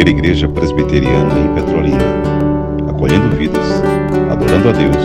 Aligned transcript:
primeira 0.00 0.18
igreja 0.18 0.48
presbiteriana 0.48 1.38
em 1.38 1.54
Petrolina, 1.54 1.98
acolhendo 2.88 3.36
vidas, 3.36 3.66
adorando 4.30 4.70
a 4.70 4.72
Deus 4.72 4.96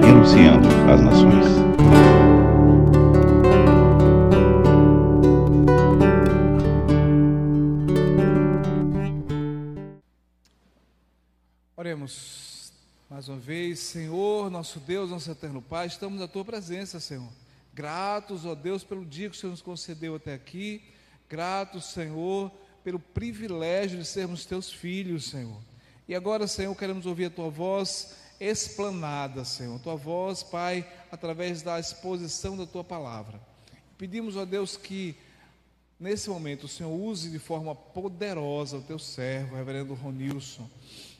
e 0.00 0.08
anunciando 0.08 0.68
às 0.88 1.00
nações. 1.00 1.44
Oremos 11.76 12.72
mais 13.10 13.28
uma 13.28 13.38
vez, 13.38 13.80
Senhor, 13.80 14.48
nosso 14.50 14.78
Deus, 14.78 15.10
nosso 15.10 15.28
eterno 15.32 15.60
Pai, 15.60 15.88
estamos 15.88 16.20
na 16.20 16.28
tua 16.28 16.44
presença, 16.44 17.00
Senhor. 17.00 17.28
Gratos, 17.74 18.46
ó 18.46 18.54
Deus, 18.54 18.84
pelo 18.84 19.04
dia 19.04 19.28
que 19.28 19.36
o 19.36 19.38
Senhor 19.38 19.50
nos 19.50 19.62
concedeu 19.62 20.14
até 20.14 20.32
aqui. 20.32 20.80
Gratos, 21.28 21.86
Senhor, 21.86 22.52
pelo 22.82 22.98
privilégio 22.98 23.98
de 23.98 24.04
sermos 24.04 24.44
teus 24.44 24.72
filhos, 24.72 25.30
Senhor. 25.30 25.60
E 26.08 26.14
agora, 26.14 26.46
Senhor, 26.46 26.74
queremos 26.74 27.06
ouvir 27.06 27.26
a 27.26 27.30
tua 27.30 27.50
voz 27.50 28.16
explanada, 28.40 29.44
Senhor. 29.44 29.78
Tua 29.80 29.96
voz, 29.96 30.42
Pai, 30.42 30.86
através 31.10 31.62
da 31.62 31.78
exposição 31.78 32.56
da 32.56 32.66
tua 32.66 32.84
palavra. 32.84 33.40
Pedimos, 33.96 34.36
ó 34.36 34.44
Deus, 34.44 34.76
que 34.76 35.16
nesse 35.98 36.30
momento 36.30 36.64
o 36.64 36.68
Senhor 36.68 36.90
use 36.90 37.30
de 37.30 37.38
forma 37.38 37.74
poderosa 37.74 38.78
o 38.78 38.82
teu 38.82 38.98
servo, 38.98 39.54
o 39.54 39.56
reverendo 39.58 39.94
Ronilson, 39.94 40.68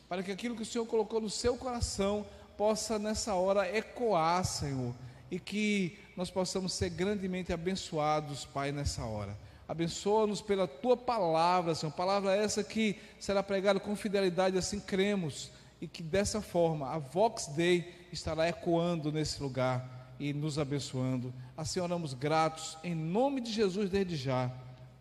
para 0.08 0.22
que 0.22 0.30
aquilo 0.30 0.54
que 0.54 0.62
o 0.62 0.66
Senhor 0.66 0.86
colocou 0.86 1.20
no 1.20 1.28
seu 1.28 1.56
coração 1.56 2.24
possa 2.56 2.98
nessa 2.98 3.34
hora 3.34 3.68
ecoar, 3.76 4.44
Senhor, 4.44 4.94
e 5.30 5.38
que 5.38 5.98
nós 6.16 6.30
possamos 6.30 6.72
ser 6.72 6.90
grandemente 6.90 7.52
abençoados, 7.52 8.44
Pai, 8.44 8.72
nessa 8.72 9.04
hora. 9.04 9.36
Abençoa-nos 9.68 10.40
pela 10.40 10.66
tua 10.66 10.96
palavra, 10.96 11.74
Senhor. 11.74 11.92
Palavra 11.92 12.34
essa 12.34 12.64
que 12.64 12.96
será 13.18 13.42
pregada 13.42 13.78
com 13.78 13.94
fidelidade, 13.94 14.56
assim 14.56 14.80
cremos, 14.80 15.50
e 15.78 15.86
que 15.86 16.02
dessa 16.02 16.40
forma 16.40 16.88
a 16.88 16.98
Vox 16.98 17.48
Day 17.48 17.86
estará 18.10 18.48
ecoando 18.48 19.12
nesse 19.12 19.42
lugar 19.42 20.14
e 20.18 20.32
nos 20.32 20.58
abençoando. 20.58 21.34
Assim 21.54 21.80
oramos 21.80 22.14
gratos, 22.14 22.78
em 22.82 22.94
nome 22.94 23.42
de 23.42 23.52
Jesus, 23.52 23.90
desde 23.90 24.16
já. 24.16 24.50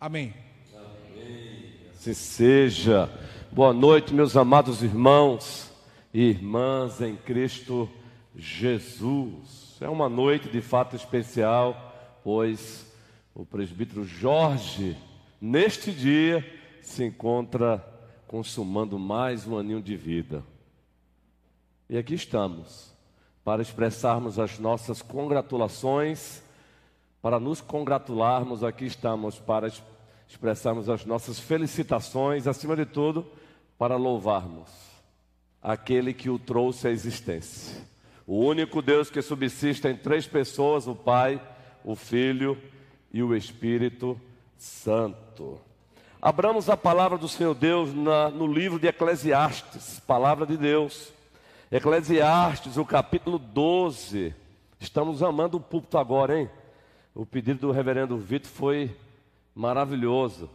Amém. 0.01 0.33
Amém. 0.75 1.73
Assim 1.95 2.13
seja. 2.13 3.09
Boa 3.49 3.71
noite, 3.71 4.13
meus 4.13 4.35
amados 4.35 4.83
irmãos 4.83 5.71
e 6.13 6.23
irmãs 6.23 6.99
em 6.99 7.15
Cristo 7.15 7.89
Jesus. 8.35 9.77
É 9.79 9.87
uma 9.87 10.09
noite 10.09 10.49
de 10.49 10.61
fato 10.61 10.95
especial, 10.95 12.19
pois 12.21 12.86
o 13.37 13.45
presbítero 13.45 14.03
Jorge, 14.03 14.97
neste 15.39 15.91
dia, 15.91 16.43
se 16.81 17.03
encontra 17.03 17.85
consumando 18.25 18.97
mais 18.97 19.45
um 19.45 19.55
aninho 19.55 19.79
de 19.79 19.95
vida. 19.95 20.43
E 21.87 21.99
aqui 21.99 22.15
estamos, 22.15 22.91
para 23.45 23.61
expressarmos 23.61 24.39
as 24.39 24.57
nossas 24.57 25.03
congratulações, 25.03 26.41
para 27.21 27.39
nos 27.39 27.61
congratularmos, 27.61 28.63
aqui 28.63 28.85
estamos 28.85 29.37
para 29.37 29.71
expressarmos 30.27 30.89
as 30.89 31.05
nossas 31.05 31.39
felicitações, 31.39 32.47
acima 32.47 32.75
de 32.75 32.87
tudo, 32.87 33.23
para 33.77 33.97
louvarmos 33.97 34.67
aquele 35.61 36.11
que 36.11 36.27
o 36.27 36.39
trouxe 36.39 36.87
à 36.87 36.91
existência. 36.91 37.85
O 38.25 38.39
único 38.39 38.81
Deus 38.81 39.11
que 39.11 39.21
subsiste 39.21 39.87
em 39.87 39.95
três 39.95 40.25
pessoas: 40.25 40.87
o 40.87 40.95
Pai, 40.95 41.39
o 41.85 41.95
Filho 41.95 42.57
e 42.59 42.76
o 43.13 43.35
Espírito 43.35 44.19
Santo. 44.57 45.59
Abramos 46.21 46.69
a 46.69 46.75
palavra 46.75 47.17
do 47.17 47.27
Senhor 47.27 47.53
Deus 47.53 47.93
na, 47.93 48.29
no 48.29 48.47
livro 48.47 48.79
de 48.79 48.87
Eclesiastes, 48.87 49.99
palavra 50.01 50.45
de 50.45 50.57
Deus. 50.57 51.13
Eclesiastes, 51.71 52.77
o 52.77 52.85
capítulo 52.85 53.37
12. 53.37 54.33
Estamos 54.79 55.21
amando 55.21 55.57
o 55.57 55.61
púlpito 55.61 55.97
agora, 55.97 56.39
hein? 56.39 56.49
O 57.13 57.25
pedido 57.25 57.61
do 57.61 57.71
reverendo 57.71 58.17
Vitor 58.17 58.49
foi 58.49 58.95
maravilhoso. 59.53 60.49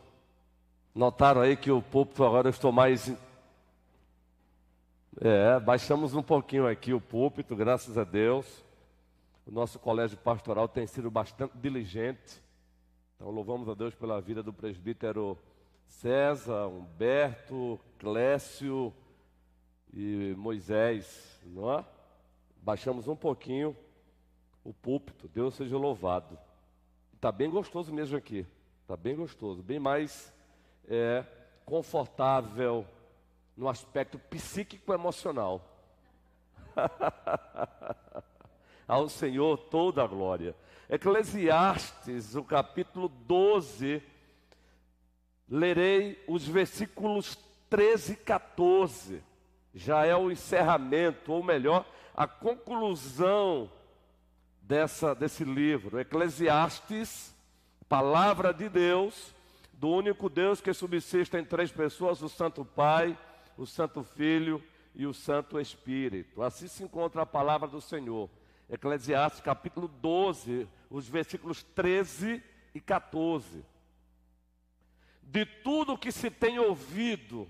Notaram 0.95 1.41
aí 1.41 1.57
que 1.57 1.71
o 1.71 1.83
púlpito 1.83 2.25
agora 2.25 2.49
eu 2.49 2.53
estou 2.53 2.71
mais. 2.71 3.13
É, 5.21 5.59
baixamos 5.61 6.15
um 6.15 6.23
pouquinho 6.23 6.67
aqui 6.67 6.93
o 6.93 7.01
púlpito, 7.01 7.57
graças 7.57 7.99
a 7.99 8.05
Deus. 8.05 8.47
O 9.45 9.51
nosso 9.51 9.79
colégio 9.79 10.17
pastoral 10.19 10.69
tem 10.69 10.87
sido 10.87 11.11
bastante 11.11 11.57
diligente. 11.59 12.43
Então, 13.17 13.31
louvamos 13.31 13.69
a 13.69 13.75
Deus 13.75 13.95
pela 13.95 14.21
vida 14.21 14.43
do 14.43 14.53
presbítero 14.53 15.37
César, 15.87 16.69
Humberto, 16.69 17.79
Clécio 17.99 18.95
e 19.93 20.35
Moisés, 20.39 21.41
não 21.45 21.73
é? 21.73 21.85
Baixamos 22.63 23.09
um 23.09 23.17
pouquinho 23.17 23.77
o 24.65 24.73
púlpito, 24.73 25.29
Deus 25.29 25.55
seja 25.55 25.77
louvado. 25.77 26.39
Está 27.15 27.33
bem 27.33 27.51
gostoso 27.51 27.93
mesmo 27.93 28.17
aqui, 28.17 28.47
está 28.83 28.97
bem 28.97 29.17
gostoso, 29.17 29.63
bem 29.63 29.79
mais 29.79 30.33
é, 30.89 31.25
confortável 31.65 32.87
no 33.57 33.69
aspecto 33.69 34.19
psíquico-emocional. 34.19 35.69
Ao 38.93 39.09
Senhor 39.09 39.57
toda 39.57 40.05
a 40.05 40.07
glória. 40.07 40.55
Eclesiastes, 40.87 42.37
o 42.37 42.45
capítulo 42.45 43.09
12, 43.09 44.03
lerei 45.49 46.23
os 46.29 46.47
versículos 46.47 47.39
13 47.71 48.13
e 48.13 48.17
14. 48.17 49.23
Já 49.75 50.05
é 50.05 50.15
o 50.15 50.31
encerramento, 50.31 51.33
ou 51.33 51.43
melhor, 51.43 51.87
a 52.15 52.27
conclusão 52.27 53.73
dessa, 54.61 55.15
desse 55.15 55.43
livro. 55.43 55.99
Eclesiastes, 55.99 57.35
palavra 57.89 58.53
de 58.53 58.69
Deus, 58.69 59.35
do 59.73 59.89
único 59.89 60.29
Deus 60.29 60.61
que 60.61 60.75
subsiste 60.75 61.35
em 61.35 61.45
três 61.47 61.73
pessoas: 61.73 62.21
o 62.21 62.29
Santo 62.29 62.63
Pai, 62.63 63.19
o 63.57 63.65
Santo 63.65 64.05
Filho 64.05 64.63
e 64.95 65.07
o 65.07 65.15
Santo 65.15 65.59
Espírito. 65.59 66.43
Assim 66.43 66.69
se 66.69 66.85
encontra 66.85 67.23
a 67.23 67.27
palavra 67.27 67.67
do 67.67 67.81
Senhor. 67.81 68.29
Eclesiastes 68.73 69.43
capítulo 69.43 69.87
12, 69.87 70.67
os 70.89 71.07
versículos 71.07 71.63
13 71.63 72.43
e 72.75 72.81
14. 72.81 73.63
De 75.23 75.45
tudo 75.45 75.99
que 75.99 76.11
se 76.11 76.31
tem 76.31 76.59
ouvido, 76.59 77.47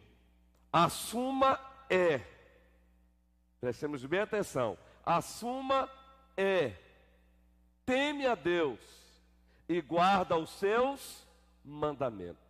a 0.72 0.88
suma 0.88 1.60
é, 1.88 2.20
prestemos 3.60 4.04
bem 4.04 4.18
atenção, 4.18 4.76
a 5.06 5.20
suma 5.20 5.88
é, 6.36 6.72
teme 7.86 8.26
a 8.26 8.34
Deus 8.34 8.80
e 9.68 9.80
guarda 9.80 10.36
os 10.36 10.50
seus 10.50 11.24
mandamentos, 11.64 12.42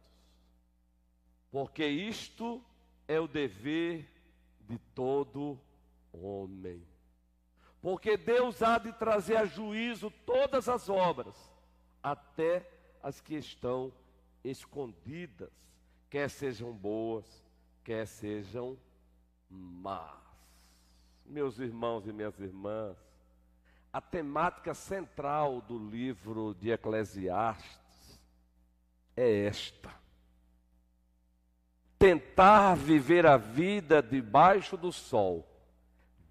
porque 1.51 1.87
isto 1.87 2.65
é 3.07 3.21
o 3.21 3.29
dever 3.29 4.09
de 4.61 4.79
todo 4.95 5.61
homem. 6.11 6.83
Porque 7.83 8.17
Deus 8.17 8.63
há 8.63 8.79
de 8.79 8.93
trazer 8.93 9.37
a 9.37 9.45
juízo 9.45 10.09
todas 10.25 10.69
as 10.69 10.89
obras, 10.89 11.35
até 12.01 12.65
as 13.03 13.21
que 13.21 13.35
estão 13.35 13.93
escondidas, 14.45 15.51
quer 16.09 16.31
sejam 16.31 16.73
boas, 16.73 17.27
quer 17.83 18.07
sejam 18.07 18.79
más. 19.51 20.23
Meus 21.27 21.59
irmãos 21.59 22.07
e 22.07 22.13
minhas 22.13 22.39
irmãs, 22.39 22.97
a 23.93 24.01
temática 24.01 24.75
central 24.75 25.61
do 25.61 25.77
livro 25.77 26.55
de 26.55 26.71
Eclesiastes 26.71 28.21
é 29.17 29.47
esta: 29.47 29.93
tentar 31.99 32.77
viver 32.77 33.27
a 33.27 33.37
vida 33.37 34.01
debaixo 34.01 34.77
do 34.77 34.93
sol 34.93 35.52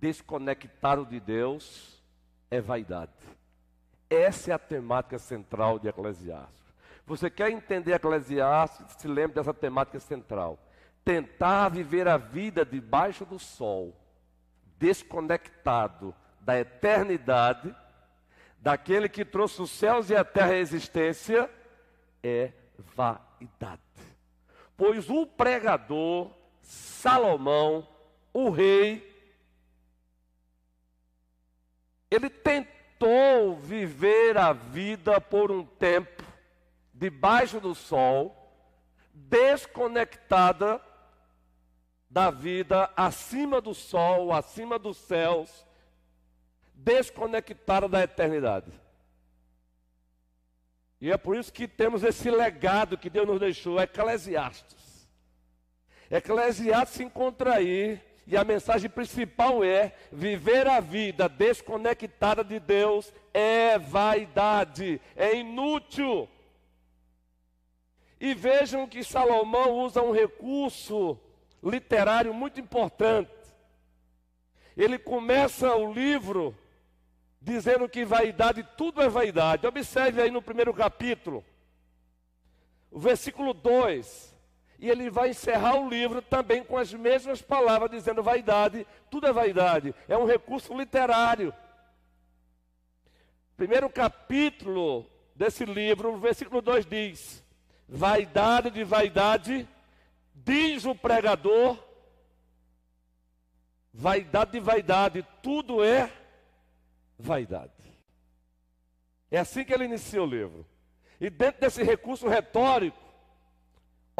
desconectado 0.02 1.06
de 1.06 1.20
Deus 1.20 2.04
é 2.50 2.60
vaidade. 2.60 3.12
Essa 4.10 4.52
é 4.52 4.54
a 4.54 4.60
temática 4.60 5.20
central 5.20 5.78
de 5.78 5.88
Eclesiastes. 5.88 6.60
Você 7.06 7.30
quer 7.30 7.52
entender 7.52 7.94
Eclesiastes? 7.94 8.96
Se 8.98 9.08
lembre 9.08 9.36
dessa 9.36 9.54
temática 9.54 10.00
central. 10.00 10.60
Tentar 11.06 11.70
viver 11.70 12.08
a 12.08 12.18
vida 12.18 12.66
debaixo 12.66 13.26
do 13.26 13.40
sol, 13.40 13.96
desconectado 14.78 16.14
da 16.42 16.60
eternidade, 16.60 17.74
daquele 18.60 19.08
que 19.08 19.24
trouxe 19.24 19.62
os 19.62 19.72
céus 19.72 20.10
e 20.10 20.16
a 20.16 20.24
terra 20.24 20.52
à 20.52 20.58
existência, 20.58 21.50
é 22.24 22.52
vaidade. 22.96 23.82
Pois 24.76 25.10
o 25.10 25.26
pregador, 25.26 26.32
Salomão, 26.62 27.88
o 28.34 28.50
rei, 28.50 29.11
ele 32.12 32.30
tentou 32.30 33.56
viver 33.56 34.38
a 34.38 34.52
vida 34.52 35.22
por 35.22 35.50
um 35.50 35.66
tempo, 35.66 36.22
debaixo 36.94 37.62
do 37.62 37.74
sol, 37.74 38.38
desconectada 39.14 40.82
da 42.10 42.30
vida 42.30 42.92
acima 42.98 43.62
do 43.62 43.74
sol, 43.74 44.34
acima 44.34 44.78
dos 44.78 44.98
céus, 44.98 45.66
desconectada 46.74 47.88
da 47.88 48.04
eternidade. 48.04 48.70
E 51.00 51.10
é 51.10 51.18
por 51.18 51.38
isso 51.38 51.52
que 51.52 51.68
temos 51.68 52.04
esse 52.04 52.30
legado 52.30 52.98
que 52.98 53.10
Deus 53.10 53.26
nos 53.26 53.40
deixou, 53.40 53.80
Eclesiastes. 53.80 55.10
Eclesiastes 56.12 56.98
se 56.98 57.04
encontra 57.04 57.56
aí, 57.56 58.00
e 58.32 58.38
a 58.38 58.46
mensagem 58.46 58.90
principal 58.90 59.62
é: 59.62 59.94
viver 60.10 60.66
a 60.66 60.80
vida 60.80 61.28
desconectada 61.28 62.46
de 62.46 62.62
Deus 62.62 63.14
é 63.34 63.78
vaidade, 63.78 65.02
é 65.18 65.36
inútil. 65.36 66.30
E 68.22 68.34
vejam 68.34 68.88
que 68.88 69.04
Salomão 69.04 69.72
usa 69.80 70.02
um 70.02 70.14
recurso 70.14 71.20
literário 71.62 72.34
muito 72.34 72.58
importante. 72.62 73.30
Ele 74.78 74.98
começa 74.98 75.76
o 75.76 75.92
livro 75.92 76.58
dizendo 77.42 77.90
que 77.90 78.06
vaidade, 78.06 78.66
tudo 78.78 79.02
é 79.02 79.10
vaidade. 79.10 79.68
Observe 79.68 80.22
aí 80.22 80.32
no 80.32 80.42
primeiro 80.42 80.74
capítulo, 80.74 81.44
o 82.90 82.98
versículo 82.98 83.54
2. 83.54 84.31
E 84.82 84.90
ele 84.90 85.10
vai 85.10 85.30
encerrar 85.30 85.76
o 85.76 85.88
livro 85.88 86.22
também 86.22 86.64
com 86.64 86.78
as 86.78 86.94
mesmas 86.94 87.42
palavras, 87.42 87.90
dizendo 87.90 88.22
vaidade, 88.22 88.86
tudo 89.10 89.28
é 89.28 89.32
vaidade. 89.32 89.96
É 90.10 90.18
um 90.18 90.26
recurso 90.26 90.78
literário. 90.78 91.54
Primeiro 93.56 93.90
capítulo 93.90 95.06
desse 95.34 95.64
livro, 95.64 96.14
o 96.14 96.18
versículo 96.18 96.62
2 96.62 96.86
diz: 96.86 97.44
Vaidade 97.88 98.72
de 98.72 98.84
vaidade, 98.84 99.68
Diz 100.44 100.86
o 100.86 100.96
pregador, 100.96 101.78
vaidade 103.94 104.54
de 104.54 104.60
vaidade, 104.60 105.28
tudo 105.42 105.84
é 105.84 106.12
vaidade. 107.18 107.72
É 109.30 109.38
assim 109.38 109.64
que 109.64 109.74
ele 109.74 109.86
inicia 109.86 110.22
o 110.22 110.26
livro. 110.26 110.66
E 111.20 111.30
dentro 111.30 111.62
desse 111.62 111.84
recurso 111.84 112.28
retórico, 112.28 112.98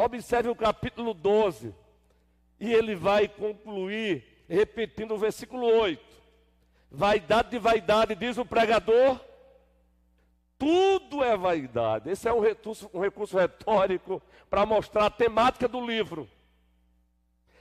observe 0.04 0.48
o 0.48 0.56
capítulo 0.56 1.14
12. 1.14 1.74
E 2.60 2.72
ele 2.72 2.94
vai 2.94 3.26
concluir 3.28 4.44
repetindo 4.48 5.14
o 5.14 5.18
versículo 5.18 5.66
8. 5.66 6.02
Vaidade 6.90 7.50
de 7.50 7.58
vaidade, 7.58 8.14
diz 8.14 8.36
o 8.36 8.44
pregador, 8.44 9.18
tudo 10.58 11.24
é 11.24 11.36
vaidade. 11.36 12.10
Esse 12.10 12.28
é 12.28 12.32
um 12.32 12.40
recurso, 12.40 12.90
um 12.94 13.00
recurso 13.00 13.36
retórico 13.36 14.22
para 14.48 14.64
mostrar 14.64 15.06
a 15.06 15.10
temática 15.10 15.66
do 15.66 15.84
livro. 15.84 16.28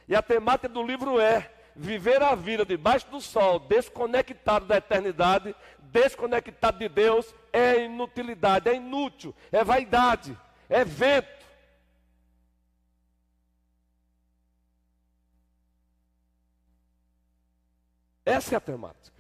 E 0.08 0.16
a 0.16 0.22
temática 0.22 0.68
do 0.68 0.84
livro 0.84 1.20
é 1.20 1.52
viver 1.76 2.22
a 2.22 2.36
vida 2.36 2.66
debaixo 2.66 3.10
do 3.10 3.22
sol, 3.22 3.58
desconectado 3.60 4.66
da 4.66 4.78
eternidade, 4.78 5.56
desconectado 5.80 6.78
de 6.78 6.90
Deus, 6.90 7.34
é 7.52 7.86
inutilidade, 7.86 8.70
é 8.70 8.76
inútil, 8.76 9.34
é 9.52 9.64
vaidade, 9.64 10.38
é 10.70 10.84
vento. 10.84 11.41
Essa 18.26 18.56
é 18.56 18.58
a 18.58 18.62
temática. 18.62 19.20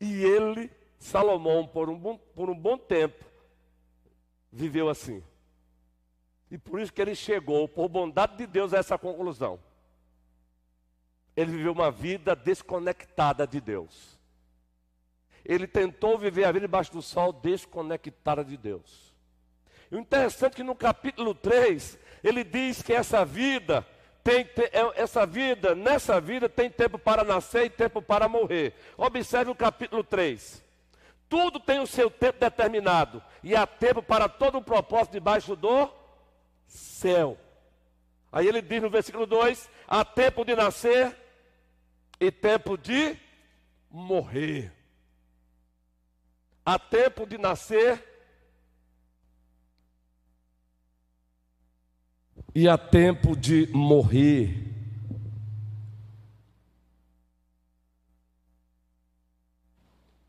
E 0.00 0.24
ele 0.24 0.70
Salomão, 1.00 1.66
por 1.66 1.88
um, 1.88 1.98
bom, 1.98 2.18
por 2.18 2.50
um 2.50 2.54
bom 2.54 2.76
tempo, 2.76 3.24
viveu 4.52 4.90
assim. 4.90 5.24
E 6.50 6.58
por 6.58 6.78
isso 6.78 6.92
que 6.92 7.00
ele 7.00 7.14
chegou, 7.14 7.66
por 7.66 7.88
bondade 7.88 8.36
de 8.36 8.46
Deus, 8.46 8.74
a 8.74 8.78
essa 8.78 8.98
conclusão. 8.98 9.58
Ele 11.34 11.52
viveu 11.52 11.72
uma 11.72 11.90
vida 11.90 12.36
desconectada 12.36 13.46
de 13.46 13.62
Deus. 13.62 14.20
Ele 15.42 15.66
tentou 15.66 16.18
viver 16.18 16.44
a 16.44 16.52
vida 16.52 16.66
debaixo 16.66 16.92
do 16.92 17.00
sol 17.00 17.32
desconectada 17.32 18.44
de 18.44 18.58
Deus. 18.58 19.14
E 19.90 19.96
o 19.96 19.98
interessante 19.98 20.52
é 20.52 20.56
que 20.56 20.62
no 20.62 20.76
capítulo 20.76 21.34
3, 21.34 21.98
ele 22.22 22.44
diz 22.44 22.82
que 22.82 22.92
essa 22.92 23.24
vida 23.24 23.86
tem, 24.22 24.48
é, 24.72 25.02
essa 25.02 25.24
vida, 25.26 25.74
nessa 25.74 26.20
vida 26.20 26.48
tem 26.48 26.70
tempo 26.70 26.98
para 26.98 27.24
nascer 27.24 27.64
e 27.64 27.70
tempo 27.70 28.02
para 28.02 28.28
morrer. 28.28 28.74
Observe 28.96 29.50
o 29.50 29.54
capítulo 29.54 30.04
3. 30.04 30.62
Tudo 31.28 31.60
tem 31.60 31.80
o 31.80 31.86
seu 31.86 32.10
tempo 32.10 32.40
determinado. 32.40 33.22
E 33.42 33.54
há 33.54 33.66
tempo 33.66 34.02
para 34.02 34.28
todo 34.28 34.58
o 34.58 34.62
propósito 34.62 35.12
debaixo 35.12 35.54
do 35.54 35.88
céu. 36.66 37.38
Aí 38.32 38.46
ele 38.46 38.60
diz 38.60 38.82
no 38.82 38.90
versículo 38.90 39.26
2: 39.26 39.70
há 39.86 40.04
tempo 40.04 40.44
de 40.44 40.54
nascer 40.54 41.16
e 42.18 42.30
tempo 42.30 42.76
de 42.76 43.16
morrer. 43.90 44.72
Há 46.64 46.78
tempo 46.78 47.26
de 47.26 47.38
nascer 47.38 48.09
e 52.54 52.68
há 52.68 52.76
tempo 52.76 53.36
de 53.36 53.68
morrer. 53.72 54.70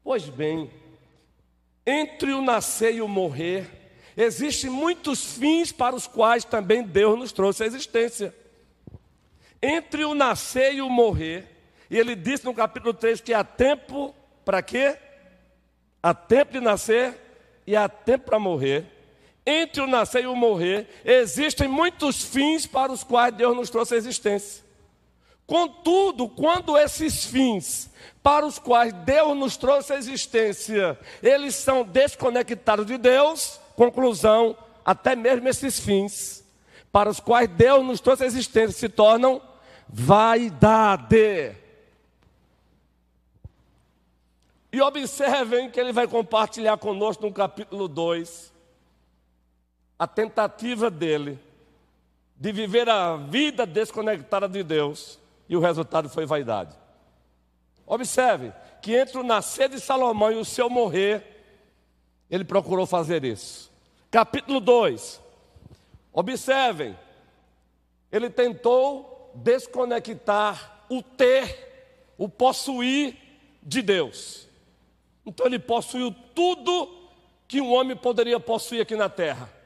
Pois 0.04 0.28
bem, 0.30 0.70
entre 1.86 2.34
o 2.34 2.42
nascer 2.42 2.96
e 2.96 3.02
o 3.02 3.08
morrer, 3.08 3.66
existem 4.16 4.70
muitos 4.70 5.38
fins 5.38 5.72
para 5.72 5.96
os 5.96 6.06
quais 6.06 6.44
também 6.44 6.84
Deus 6.84 7.18
nos 7.18 7.32
trouxe 7.32 7.64
a 7.64 7.68
existência. 7.68 8.36
Entre 9.62 10.04
o 10.04 10.14
nascer 10.14 10.74
e 10.74 10.82
o 10.82 10.90
morrer, 10.90 11.48
e 11.90 11.98
ele 11.98 12.16
disse 12.16 12.46
no 12.46 12.54
capítulo 12.54 12.94
3 12.94 13.22
que 13.22 13.34
há 13.34 13.44
tempo 13.44 14.14
para 14.44 14.62
quê? 14.62 14.98
Há 16.02 16.14
tempo 16.14 16.54
de 16.54 16.60
nascer 16.60 17.18
e 17.66 17.76
há 17.76 17.88
tempo 17.88 18.26
para 18.26 18.40
morrer. 18.40 18.86
Entre 19.46 19.82
o 19.82 19.88
nascer 19.88 20.24
e 20.24 20.28
o 20.28 20.36
morrer, 20.36 20.88
existem 21.04 21.68
muitos 21.68 22.24
fins 22.24 22.68
para 22.68 22.92
os 22.92 23.04
quais 23.04 23.34
Deus 23.34 23.56
nos 23.56 23.70
trouxe 23.70 23.96
a 23.96 23.98
existência. 23.98 24.64
Contudo, 25.48 26.30
quando 26.30 26.78
esses 26.78 27.26
fins 27.26 27.90
para 28.22 28.46
os 28.46 28.60
quais 28.60 28.94
Deus 28.94 29.36
nos 29.36 29.58
trouxe 29.58 29.94
a 29.94 29.98
existência, 29.98 30.98
eles 31.24 31.56
são 31.56 31.84
desconectados 31.84 32.86
de 32.86 32.98
Deus, 32.98 33.60
conclusão, 33.76 34.56
até 34.86 35.16
mesmo 35.16 35.50
esses 35.50 35.80
fins 35.80 36.42
para 36.92 37.10
os 37.10 37.20
quais 37.20 37.50
Deus 37.50 37.84
nos 37.86 38.00
trouxe 38.00 38.24
a 38.24 38.28
existência 38.28 38.78
se 38.78 38.90
tornam 38.90 39.42
vaidade. 39.88 41.56
E 44.72 44.82
observem 44.82 45.70
que 45.70 45.80
ele 45.80 45.92
vai 45.92 46.08
compartilhar 46.08 46.78
conosco 46.78 47.26
no 47.26 47.34
capítulo 47.34 47.88
2 47.88 48.51
a 50.02 50.08
tentativa 50.08 50.90
dele 50.90 51.38
de 52.36 52.52
viver 52.52 52.90
a 52.90 53.18
vida 53.18 53.68
desconectada 53.68 54.50
de 54.50 54.64
Deus 54.64 55.20
e 55.48 55.56
o 55.56 55.60
resultado 55.60 56.10
foi 56.10 56.26
vaidade. 56.26 56.76
Observe 57.86 58.52
que 58.82 58.96
entre 58.96 59.20
o 59.20 59.24
nascer 59.24 59.70
de 59.70 59.80
Salomão 59.80 60.32
e 60.32 60.38
o 60.38 60.44
seu 60.44 60.72
morrer, 60.72 61.24
ele 62.32 62.44
procurou 62.44 62.88
fazer 62.88 63.24
isso. 63.24 63.72
Capítulo 64.10 64.60
2. 64.60 65.22
Observem, 66.12 66.98
ele 68.12 68.32
tentou 68.32 69.32
desconectar 69.36 70.84
o 70.90 71.04
ter, 71.04 72.10
o 72.18 72.28
possuir 72.28 73.16
de 73.62 73.84
Deus. 73.84 74.48
Então 75.24 75.46
ele 75.46 75.60
possuiu 75.60 76.12
tudo 76.34 76.90
que 77.48 77.62
um 77.62 77.72
homem 77.72 77.96
poderia 77.96 78.40
possuir 78.40 78.82
aqui 78.82 78.96
na 78.96 79.08
terra. 79.08 79.61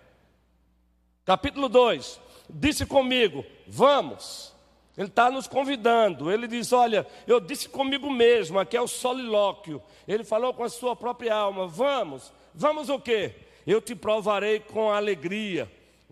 Capítulo 1.25 1.67
2: 1.67 2.21
Disse 2.49 2.85
comigo: 2.85 3.43
Vamos, 3.67 4.53
ele 4.95 5.07
está 5.07 5.29
nos 5.31 5.47
convidando. 5.47 6.31
Ele 6.31 6.47
diz: 6.47 6.71
Olha, 6.71 7.05
eu 7.25 7.39
disse 7.39 7.67
comigo 7.67 8.11
mesmo, 8.11 8.59
aqui 8.59 8.77
é 8.77 8.81
o 8.81 8.87
solilóquio. 8.87 9.81
Ele 10.07 10.23
falou 10.23 10.53
com 10.53 10.63
a 10.63 10.69
sua 10.69 10.95
própria 10.95 11.35
alma: 11.35 11.67
Vamos, 11.67 12.31
vamos 12.53 12.89
o 12.89 12.99
quê? 12.99 13.33
Eu 13.65 13.81
te 13.81 13.95
provarei 13.95 14.59
com 14.59 14.91
alegria. 14.91 15.69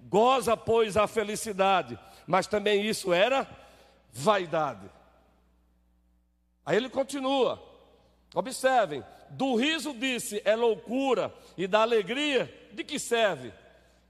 Goza, 0.10 0.58
pois, 0.58 0.98
a 0.98 1.08
felicidade. 1.08 1.98
Mas 2.26 2.48
também 2.48 2.86
isso 2.86 3.14
era 3.14 3.48
vaidade. 4.12 4.90
Aí 6.66 6.76
ele 6.76 6.90
continua. 6.90 7.62
Observem: 8.34 9.04
do 9.30 9.56
riso 9.56 9.94
disse 9.94 10.42
é 10.44 10.56
loucura, 10.56 11.32
e 11.56 11.68
da 11.68 11.82
alegria 11.82 12.52
de 12.74 12.84
que 12.84 12.98
serve? 12.98 13.54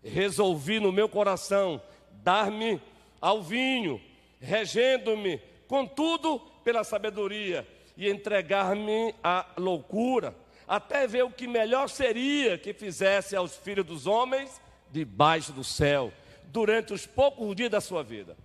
Resolvi 0.04 0.80
no 0.80 0.92
meu 0.92 1.08
coração 1.08 1.82
dar-me 2.24 2.82
ao 3.22 3.42
vinho 3.42 4.02
regendo-me, 4.44 5.42
contudo, 5.68 6.40
pela 6.66 6.84
sabedoria, 6.84 7.66
e 7.96 8.10
entregar-me 8.10 9.16
à 9.24 9.46
loucura, 9.58 10.36
até 10.68 11.08
ver 11.08 11.24
o 11.24 11.32
que 11.32 11.48
melhor 11.48 11.88
seria 11.88 12.58
que 12.58 12.74
fizesse 12.74 13.36
aos 13.36 13.56
filhos 13.56 13.86
dos 13.86 14.06
homens 14.06 14.62
debaixo 14.92 15.54
do 15.54 15.64
céu, 15.64 16.12
durante 16.46 16.94
os 16.94 17.06
poucos 17.06 17.56
dias 17.56 17.72
da 17.72 17.80
sua 17.80 18.04
vida. 18.04 18.36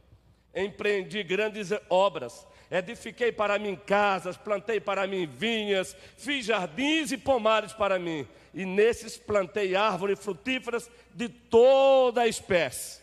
empreendi 0.54 1.22
grandes 1.22 1.70
obras. 1.90 2.46
Edifiquei 2.70 3.32
para 3.32 3.58
mim 3.58 3.74
casas, 3.74 4.36
plantei 4.36 4.78
para 4.78 5.06
mim 5.06 5.26
vinhas, 5.26 5.96
fiz 6.16 6.44
jardins 6.44 7.10
e 7.10 7.18
pomares 7.18 7.72
para 7.72 7.98
mim, 7.98 8.26
e 8.58 8.66
nesses 8.66 9.16
plantei 9.16 9.76
árvores 9.76 10.18
frutíferas 10.18 10.90
de 11.14 11.28
toda 11.28 12.22
a 12.22 12.26
espécie. 12.26 13.00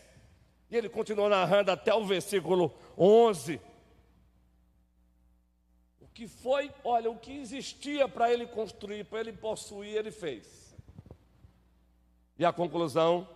E 0.70 0.76
ele 0.76 0.86
continuou 0.86 1.30
narrando 1.30 1.70
até 1.70 1.94
o 1.94 2.04
versículo 2.04 2.74
11. 2.98 3.58
O 5.98 6.06
que 6.08 6.28
foi, 6.28 6.70
olha, 6.84 7.10
o 7.10 7.16
que 7.16 7.32
existia 7.38 8.06
para 8.06 8.30
ele 8.30 8.46
construir, 8.46 9.04
para 9.04 9.20
ele 9.20 9.32
possuir, 9.32 9.96
ele 9.96 10.10
fez. 10.10 10.76
E 12.38 12.44
a 12.44 12.52
conclusão, 12.52 13.26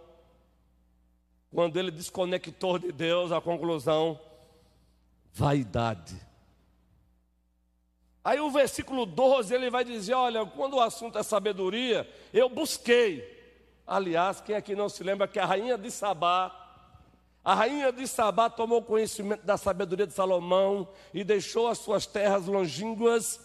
quando 1.50 1.78
ele 1.78 1.90
desconectou 1.90 2.78
de 2.78 2.92
Deus, 2.92 3.32
a 3.32 3.40
conclusão, 3.40 4.20
vaidade. 5.32 6.20
Aí 8.24 8.38
o 8.38 8.50
versículo 8.50 9.06
12 9.06 9.54
ele 9.54 9.70
vai 9.70 9.84
dizer: 9.84 10.14
Olha, 10.14 10.44
quando 10.44 10.74
o 10.74 10.80
assunto 10.80 11.18
é 11.18 11.22
sabedoria, 11.22 12.08
eu 12.32 12.48
busquei. 12.48 13.38
Aliás, 13.86 14.40
quem 14.40 14.54
aqui 14.54 14.74
não 14.74 14.88
se 14.88 15.02
lembra 15.02 15.26
que 15.26 15.38
a 15.38 15.46
rainha 15.46 15.76
de 15.76 15.90
Sabá, 15.90 16.54
a 17.42 17.54
rainha 17.54 17.90
de 17.90 18.06
Sabá 18.06 18.50
tomou 18.50 18.82
conhecimento 18.82 19.44
da 19.44 19.56
sabedoria 19.56 20.06
de 20.06 20.12
Salomão 20.12 20.88
e 21.12 21.24
deixou 21.24 21.66
as 21.66 21.78
suas 21.78 22.06
terras 22.06 22.46
longínquas 22.46 23.40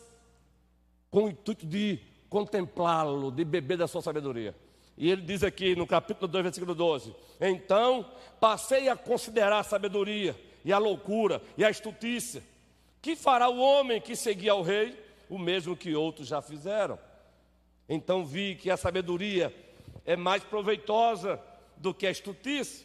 com 1.10 1.24
o 1.24 1.30
intuito 1.30 1.66
de 1.66 2.00
contemplá-lo, 2.30 3.32
de 3.32 3.46
beber 3.46 3.78
da 3.78 3.88
sua 3.88 4.02
sabedoria. 4.02 4.54
E 4.98 5.10
ele 5.10 5.22
diz 5.22 5.44
aqui 5.44 5.76
no 5.76 5.88
capítulo 5.88 6.28
2, 6.28 6.44
versículo 6.44 6.76
12: 6.76 7.16
Então 7.40 8.12
passei 8.40 8.90
a 8.90 8.96
considerar 8.96 9.60
a 9.60 9.64
sabedoria 9.64 10.36
e 10.64 10.74
a 10.74 10.78
loucura 10.78 11.42
e 11.58 11.64
a 11.64 11.70
estutícia. 11.70 12.44
Que 13.06 13.16
fará 13.16 13.48
o 13.48 13.60
homem 13.60 14.02
que 14.02 14.16
seguia 14.16 14.54
ao 14.54 14.64
rei? 14.64 14.98
O 15.30 15.38
mesmo 15.38 15.78
que 15.78 15.94
outros 15.94 16.28
já 16.28 16.42
fizeram. 16.42 16.98
Então 17.88 18.26
vi 18.26 18.56
que 18.56 18.72
a 18.72 18.76
sabedoria 18.76 19.56
é 20.04 20.16
mais 20.16 20.44
proveitosa 20.44 21.40
do 21.78 21.94
que 21.94 22.08
a 22.08 22.10
estutícia, 22.10 22.84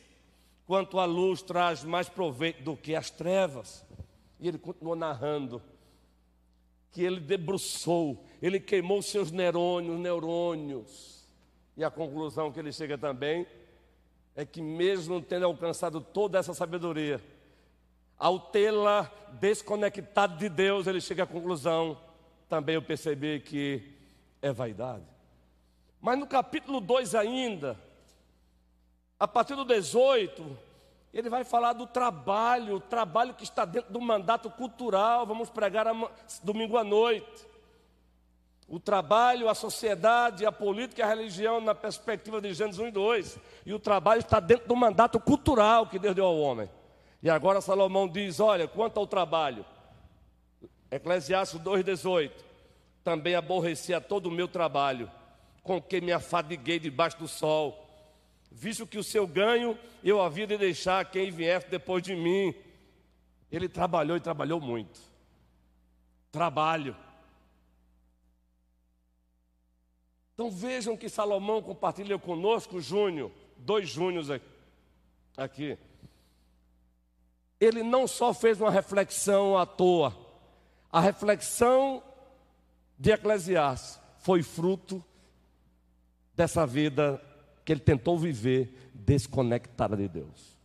quanto 0.67 0.99
a 0.99 1.07
luz 1.07 1.41
traz 1.41 1.83
mais 1.83 2.07
proveito 2.07 2.63
do 2.63 2.77
que 2.77 2.95
as 2.95 3.09
trevas. 3.09 3.83
E 4.39 4.47
ele 4.47 4.59
continuou 4.59 4.95
narrando 4.95 5.63
que 6.93 7.03
ele 7.03 7.19
debruçou, 7.19 8.23
ele 8.43 8.61
queimou 8.61 9.01
seus 9.01 9.31
neurônios, 9.31 9.99
neurônios. 9.99 11.27
E 11.79 11.83
a 11.83 11.91
conclusão 11.91 12.53
que 12.53 12.61
ele 12.61 12.73
chega 12.73 12.99
também 12.99 13.47
é 14.37 14.45
que 14.45 14.61
mesmo 14.61 15.23
tendo 15.23 15.47
alcançado 15.47 15.99
toda 15.99 16.39
essa 16.39 16.53
sabedoria, 16.53 17.23
ao 18.21 18.39
tê-la 18.39 19.11
desconectado 19.41 20.37
de 20.37 20.51
Deus, 20.51 20.87
ele 20.87 21.01
chega 21.01 21.23
à 21.23 21.27
conclusão, 21.27 21.99
também 22.51 22.75
eu 22.75 22.83
percebi 22.83 23.41
que 23.41 23.83
é 24.43 24.53
vaidade. 24.53 25.05
Mas 26.03 26.19
no 26.19 26.27
capítulo 26.27 26.83
2 26.83 27.15
ainda, 27.15 27.81
a 29.19 29.27
partir 29.27 29.57
do 29.57 29.65
18, 29.65 30.59
ele 31.15 31.31
vai 31.31 31.45
falar 31.45 31.73
do 31.73 31.87
trabalho, 31.87 32.77
o 32.77 32.81
trabalho 32.81 33.33
que 33.33 33.45
está 33.45 33.65
dentro 33.65 33.91
do 33.91 34.01
mandato 34.01 34.51
cultural, 34.51 35.27
vamos 35.27 35.49
pregar 35.49 35.87
domingo 36.43 36.77
à 36.77 36.85
noite. 36.85 37.49
O 38.69 38.79
trabalho, 38.79 39.49
a 39.49 39.55
sociedade, 39.55 40.47
a 40.47 40.53
política 40.53 41.01
e 41.01 41.05
a 41.05 41.09
religião 41.09 41.61
na 41.61 41.75
perspectiva 41.75 42.41
de 42.41 42.53
Gênesis 42.53 42.79
1 42.79 42.87
e 42.87 42.91
2. 42.93 43.39
E 43.67 43.75
o 43.75 43.81
trabalho 43.81 44.21
está 44.21 44.39
dentro 44.39 44.69
do 44.69 44.77
mandato 44.77 45.19
cultural 45.19 45.87
que 45.87 45.99
Deus 45.99 46.15
deu 46.15 46.27
ao 46.27 46.39
homem. 46.39 46.71
E 47.23 47.29
agora 47.29 47.61
Salomão 47.61 48.09
diz: 48.09 48.41
Olha, 48.41 48.67
quanto 48.67 48.99
ao 48.99 49.07
trabalho, 49.07 49.65
Eclesiastes 50.91 51.61
2,18: 51.61 52.33
Também 53.05 53.35
aborreci 53.35 53.93
a 53.93 54.01
todo 54.01 54.27
o 54.27 54.33
meu 54.33 54.49
trabalho, 54.49 55.11
com 55.63 55.81
que 55.81 56.01
me 56.01 56.13
afadiguei 56.13 56.79
debaixo 56.79 57.19
do 57.19 57.29
sol, 57.29 57.87
visto 58.51 58.87
que 58.87 58.99
o 58.99 59.05
seu 59.05 59.27
ganho 59.27 59.79
eu 60.03 60.21
havia 60.21 60.47
de 60.47 60.57
deixar 60.57 61.05
quem 61.11 61.31
viesse 61.31 61.69
depois 61.69 62.03
de 62.03 62.17
mim. 62.17 62.55
Ele 63.53 63.69
trabalhou 63.69 64.17
e 64.17 64.21
trabalhou 64.21 64.61
muito. 64.61 65.01
Trabalho. 66.31 66.97
Então 70.33 70.51
vejam 70.51 70.97
que 70.97 71.09
Salomão 71.09 71.61
compartilha 71.61 72.19
conosco, 72.19 72.81
Júnior, 72.81 73.31
dois 73.59 73.91
Júniors 73.91 74.29
aqui 75.37 75.77
ele 77.61 77.83
não 77.83 78.07
só 78.07 78.33
fez 78.33 78.61
uma 78.61 78.71
reflexão 78.71 79.59
à 79.59 79.67
toa, 79.67 80.17
a 80.91 81.01
reflexão 81.01 82.03
de 82.99 83.11
Eclesiastes 83.13 84.01
foi 84.19 84.43
fruto 84.43 85.05
dessa 86.35 86.67
vida 86.67 87.21
que 87.65 87.73
ele 87.73 87.81
tentou 87.81 88.19
viver 88.19 88.91
desconectada 88.95 89.97
de 89.97 90.09
Deus. 90.09 90.59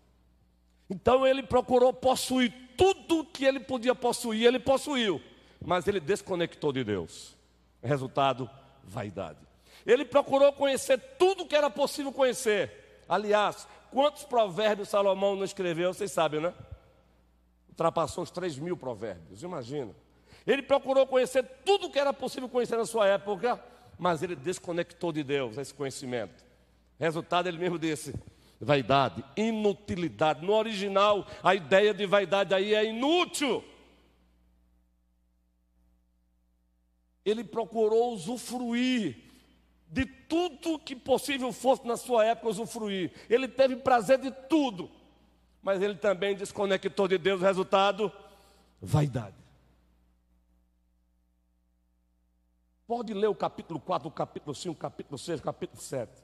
Então 0.90 1.26
ele 1.28 1.44
procurou 1.44 1.92
possuir 1.92 2.54
tudo 2.78 3.26
que 3.26 3.46
ele 3.46 3.60
podia 3.60 3.94
possuir, 3.94 4.46
ele 4.46 4.60
possuiu, 4.60 5.22
mas 5.64 5.88
ele 5.88 6.00
desconectou 6.00 6.72
de 6.72 6.84
Deus. 6.84 7.36
Resultado, 7.84 8.50
vaidade. 8.84 9.40
Ele 9.86 10.06
procurou 10.06 10.52
conhecer 10.54 10.98
tudo 11.18 11.46
que 11.46 11.56
era 11.56 11.70
possível 11.70 12.12
conhecer. 12.12 13.04
Aliás, 13.08 13.68
quantos 13.92 14.24
provérbios 14.24 14.90
Salomão 14.90 15.36
não 15.36 15.44
escreveu, 15.44 15.94
vocês 15.94 16.12
sabem, 16.12 16.42
né? 16.42 16.54
Ultrapassou 17.76 18.24
os 18.24 18.32
3 18.32 18.58
mil 18.58 18.78
provérbios, 18.78 19.44
imagina. 19.44 19.94
Ele 20.48 20.62
procurou 20.62 21.06
conhecer 21.06 21.44
tudo 21.66 21.90
que 21.90 22.00
era 22.00 22.14
possível 22.14 22.48
conhecer 22.48 22.78
na 22.78 22.86
sua 22.86 23.08
época, 23.08 23.62
mas 24.00 24.24
ele 24.24 24.36
desconectou 24.36 25.12
de 25.12 25.24
Deus 25.24 25.58
esse 25.58 25.74
conhecimento. 25.74 26.44
Resultado, 26.98 27.48
ele 27.48 27.58
mesmo 27.58 27.78
disse: 27.78 28.16
vaidade, 28.60 29.24
inutilidade. 29.36 30.46
No 30.46 30.54
original, 30.54 31.28
a 31.44 31.54
ideia 31.54 31.94
de 31.94 32.06
vaidade 32.06 32.54
aí 32.54 32.74
é 32.74 32.86
inútil. 32.86 33.64
Ele 37.26 37.44
procurou 37.44 38.14
usufruir 38.14 39.18
de 39.88 40.06
tudo 40.06 40.80
que 40.80 40.96
possível 40.96 41.52
fosse 41.52 41.86
na 41.86 41.98
sua 41.98 42.24
época 42.24 42.50
usufruir. 42.50 43.12
Ele 43.30 43.48
teve 43.48 43.76
prazer 43.78 44.20
de 44.20 44.32
tudo 44.32 44.90
mas 45.66 45.82
ele 45.82 45.96
também 45.96 46.36
desconectou 46.36 47.08
de 47.08 47.18
Deus, 47.18 47.42
resultado, 47.42 48.12
vaidade. 48.80 49.36
Pode 52.86 53.16
ler 53.16 53.30
o 53.30 53.34
capítulo 53.34 53.80
4, 53.80 54.08
o 54.08 54.12
capítulo 54.12 54.54
5, 54.54 54.72
o 54.72 54.78
capítulo 54.78 55.18
6, 55.18 55.40
o 55.40 55.44
capítulo 55.44 55.82
7. 55.82 56.24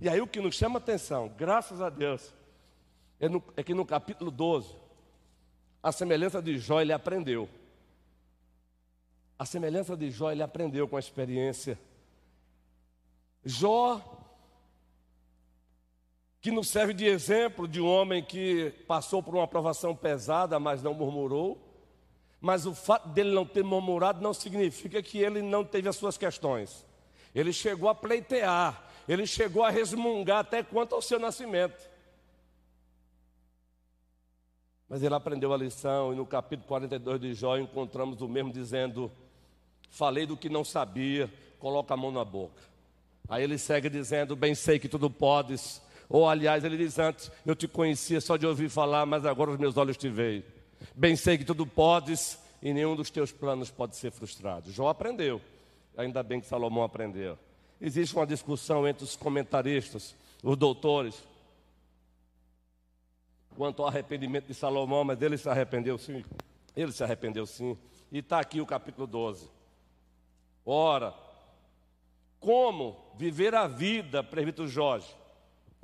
E 0.00 0.08
aí 0.08 0.20
o 0.20 0.26
que 0.26 0.40
nos 0.40 0.56
chama 0.56 0.78
atenção, 0.80 1.32
graças 1.38 1.80
a 1.80 1.88
Deus, 1.88 2.34
é, 3.20 3.28
no, 3.28 3.40
é 3.56 3.62
que 3.62 3.72
no 3.72 3.86
capítulo 3.86 4.32
12, 4.32 4.74
a 5.80 5.92
semelhança 5.92 6.42
de 6.42 6.58
Jó, 6.58 6.80
ele 6.80 6.92
aprendeu. 6.92 7.48
A 9.38 9.46
semelhança 9.46 9.96
de 9.96 10.10
Jó, 10.10 10.32
ele 10.32 10.42
aprendeu 10.42 10.88
com 10.88 10.96
a 10.96 11.00
experiência. 11.00 11.78
Jó 13.44 14.21
que 16.42 16.50
nos 16.50 16.68
serve 16.68 16.92
de 16.92 17.06
exemplo 17.06 17.68
de 17.68 17.80
um 17.80 17.86
homem 17.86 18.20
que 18.20 18.74
passou 18.88 19.22
por 19.22 19.36
uma 19.36 19.46
provação 19.46 19.94
pesada, 19.94 20.58
mas 20.58 20.82
não 20.82 20.92
murmurou. 20.92 21.56
Mas 22.40 22.66
o 22.66 22.74
fato 22.74 23.08
dele 23.10 23.30
não 23.30 23.46
ter 23.46 23.62
murmurado 23.62 24.20
não 24.20 24.34
significa 24.34 25.00
que 25.00 25.18
ele 25.18 25.40
não 25.40 25.64
teve 25.64 25.88
as 25.88 25.94
suas 25.94 26.18
questões. 26.18 26.84
Ele 27.32 27.52
chegou 27.52 27.88
a 27.88 27.94
pleitear, 27.94 28.82
ele 29.08 29.24
chegou 29.24 29.62
a 29.62 29.70
resmungar 29.70 30.40
até 30.40 30.64
quanto 30.64 30.96
ao 30.96 31.00
seu 31.00 31.20
nascimento. 31.20 31.88
Mas 34.88 35.00
ele 35.00 35.14
aprendeu 35.14 35.54
a 35.54 35.56
lição, 35.56 36.12
e 36.12 36.16
no 36.16 36.26
capítulo 36.26 36.66
42 36.66 37.20
de 37.20 37.34
Jó 37.34 37.56
encontramos 37.56 38.20
o 38.20 38.28
mesmo 38.28 38.52
dizendo: 38.52 39.12
Falei 39.88 40.26
do 40.26 40.36
que 40.36 40.48
não 40.48 40.64
sabia, 40.64 41.32
coloca 41.60 41.94
a 41.94 41.96
mão 41.96 42.10
na 42.10 42.24
boca. 42.24 42.60
Aí 43.28 43.44
ele 43.44 43.58
segue 43.58 43.88
dizendo: 43.88 44.34
Bem 44.34 44.56
sei 44.56 44.80
que 44.80 44.88
tudo 44.88 45.08
podes, 45.08 45.80
ou 46.12 46.28
aliás, 46.28 46.62
ele 46.62 46.76
diz 46.76 46.98
antes: 46.98 47.32
Eu 47.44 47.56
te 47.56 47.66
conhecia 47.66 48.20
só 48.20 48.36
de 48.36 48.46
ouvir 48.46 48.68
falar, 48.68 49.06
mas 49.06 49.24
agora 49.24 49.50
os 49.50 49.56
meus 49.56 49.78
olhos 49.78 49.96
te 49.96 50.10
veem. 50.10 50.44
Bem 50.94 51.16
sei 51.16 51.38
que 51.38 51.44
tudo 51.44 51.66
podes 51.66 52.38
e 52.60 52.74
nenhum 52.74 52.94
dos 52.94 53.10
teus 53.10 53.32
planos 53.32 53.70
pode 53.70 53.96
ser 53.96 54.10
frustrado. 54.10 54.70
Jó 54.70 54.88
aprendeu, 54.88 55.40
ainda 55.96 56.22
bem 56.22 56.38
que 56.38 56.46
Salomão 56.46 56.84
aprendeu. 56.84 57.38
Existe 57.80 58.14
uma 58.14 58.26
discussão 58.26 58.86
entre 58.86 59.04
os 59.04 59.16
comentaristas, 59.16 60.14
os 60.42 60.54
doutores, 60.54 61.16
quanto 63.56 63.80
ao 63.80 63.88
arrependimento 63.88 64.48
de 64.48 64.54
Salomão, 64.54 65.04
mas 65.04 65.22
ele 65.22 65.38
se 65.38 65.48
arrependeu 65.48 65.96
sim. 65.96 66.22
Ele 66.76 66.92
se 66.92 67.02
arrependeu 67.02 67.46
sim. 67.46 67.74
E 68.10 68.18
está 68.18 68.38
aqui 68.38 68.60
o 68.60 68.66
capítulo 68.66 69.06
12. 69.06 69.48
Ora, 70.66 71.14
como 72.38 72.98
viver 73.16 73.54
a 73.54 73.66
vida, 73.66 74.22
presbítero 74.22 74.68
Jorge, 74.68 75.21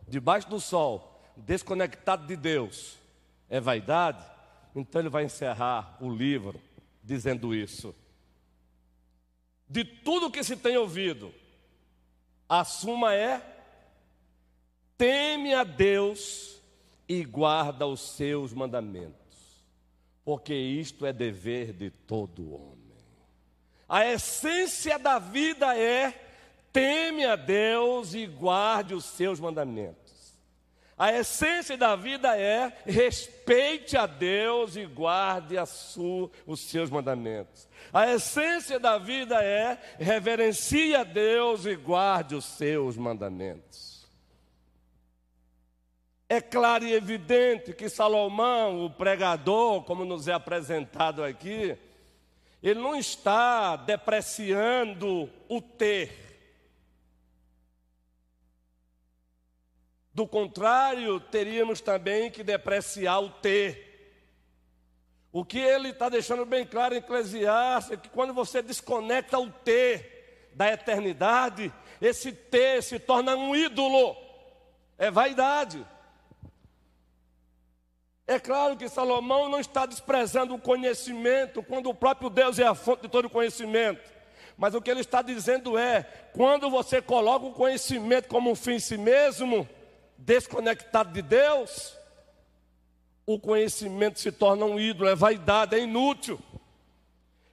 debaixo 0.09 0.49
do 0.49 0.61
sol, 0.61 1.23
desconectado 1.37 2.27
de 2.27 2.37
Deus, 2.37 2.99
é 3.49 3.61
vaidade? 3.61 4.25
Então 4.75 5.00
ele 5.00 5.09
vai 5.09 5.25
encerrar 5.25 5.97
o 6.00 6.11
livro 6.11 6.61
dizendo 7.03 7.55
isso. 7.55 7.95
De 9.69 9.85
tudo 9.85 10.31
que 10.31 10.43
se 10.43 10.57
tem 10.57 10.77
ouvido, 10.77 11.33
a 12.49 12.65
suma 12.65 13.15
é: 13.15 13.43
teme 14.97 15.53
a 15.53 15.65
Deus 15.65 16.61
e 17.09 17.25
guarda 17.25 17.87
os 17.87 18.00
seus 18.00 18.53
mandamentos, 18.53 19.65
porque 20.25 20.55
isto 20.55 21.05
é 21.05 21.12
dever 21.12 21.73
de 21.73 21.91
todo 21.91 22.55
homem. 22.55 22.79
A 23.88 24.07
essência 24.07 24.99
da 24.99 25.19
vida 25.19 25.77
é: 25.77 26.27
teme 26.73 27.25
a 27.25 27.37
Deus 27.37 28.15
e 28.15 28.27
guarde 28.27 28.95
os 28.95 29.05
seus 29.05 29.41
mandamentos. 29.41 30.09
A 30.99 31.13
essência 31.13 31.77
da 31.77 31.95
vida 31.95 32.37
é 32.37 32.73
respeite 32.85 33.97
a 33.97 34.05
Deus 34.05 34.75
e 34.75 34.85
guarde 34.85 35.55
sua, 35.65 36.29
os 36.45 36.59
seus 36.61 36.91
mandamentos. 36.91 37.69
A 37.93 38.13
essência 38.13 38.81
da 38.81 38.99
vida 38.99 39.43
é 39.43 39.79
reverencie 39.97 40.97
a 40.97 41.05
Deus 41.05 41.67
e 41.67 41.77
guarde 41.77 42.35
os 42.35 42.45
seus 42.45 42.97
mandamentos. 42.97 44.09
É 46.29 46.41
claro 46.41 46.85
e 46.85 46.93
evidente 46.93 47.73
que 47.73 47.89
Salomão, 47.89 48.85
o 48.85 48.91
pregador, 48.91 49.85
como 49.85 50.05
nos 50.05 50.27
é 50.27 50.33
apresentado 50.33 51.23
aqui, 51.23 51.79
ele 52.63 52.81
não 52.81 52.97
está 52.97 53.77
depreciando 53.77 55.31
o 55.49 55.61
ter. 55.63 56.27
Do 60.19 60.27
contrário, 60.27 61.21
teríamos 61.21 61.81
também 61.81 62.29
que 62.29 62.43
depreciar 62.43 63.21
o 63.21 63.31
ter. 63.31 64.27
O 65.31 65.45
que 65.45 65.61
ele 65.61 65.91
está 65.91 66.09
deixando 66.09 66.45
bem 66.45 66.67
claro 66.67 66.93
em 66.93 66.99
Eclesiastes 66.99 67.93
é 67.93 67.97
que 67.97 68.09
quando 68.09 68.35
você 68.35 68.61
desconecta 68.61 69.39
o 69.39 69.49
ter 69.49 70.51
da 70.55 70.73
eternidade, 70.73 71.73
esse 72.01 72.33
ter 72.33 72.83
se 72.83 72.99
torna 72.99 73.37
um 73.37 73.55
ídolo, 73.55 74.17
é 74.99 75.09
vaidade. 75.09 75.87
É 78.27 78.41
claro 78.41 78.77
que 78.77 78.89
Salomão 78.89 79.49
não 79.49 79.61
está 79.61 79.87
desprezando 79.87 80.53
o 80.53 80.61
conhecimento, 80.61 81.63
quando 81.63 81.91
o 81.91 81.95
próprio 81.95 82.29
Deus 82.29 82.59
é 82.59 82.67
a 82.67 82.75
fonte 82.75 83.03
de 83.03 83.09
todo 83.09 83.31
conhecimento. 83.31 84.03
Mas 84.57 84.75
o 84.75 84.83
que 84.83 84.91
ele 84.91 85.03
está 85.03 85.23
dizendo 85.23 85.79
é: 85.79 86.03
quando 86.33 86.69
você 86.69 87.01
coloca 87.01 87.47
o 87.47 87.55
conhecimento 87.55 88.27
como 88.27 88.51
um 88.51 88.57
fim 88.57 88.73
em 88.73 88.81
si 88.81 88.99
mesmo, 88.99 89.77
desconectado 90.19 91.13
de 91.13 91.23
Deus, 91.23 91.97
o 93.25 93.39
conhecimento 93.39 94.19
se 94.19 94.33
torna 94.33 94.65
um 94.65 94.79
ídolo, 94.79 95.09
é 95.09 95.15
vaidade, 95.15 95.77
é 95.77 95.79
inútil. 95.79 96.41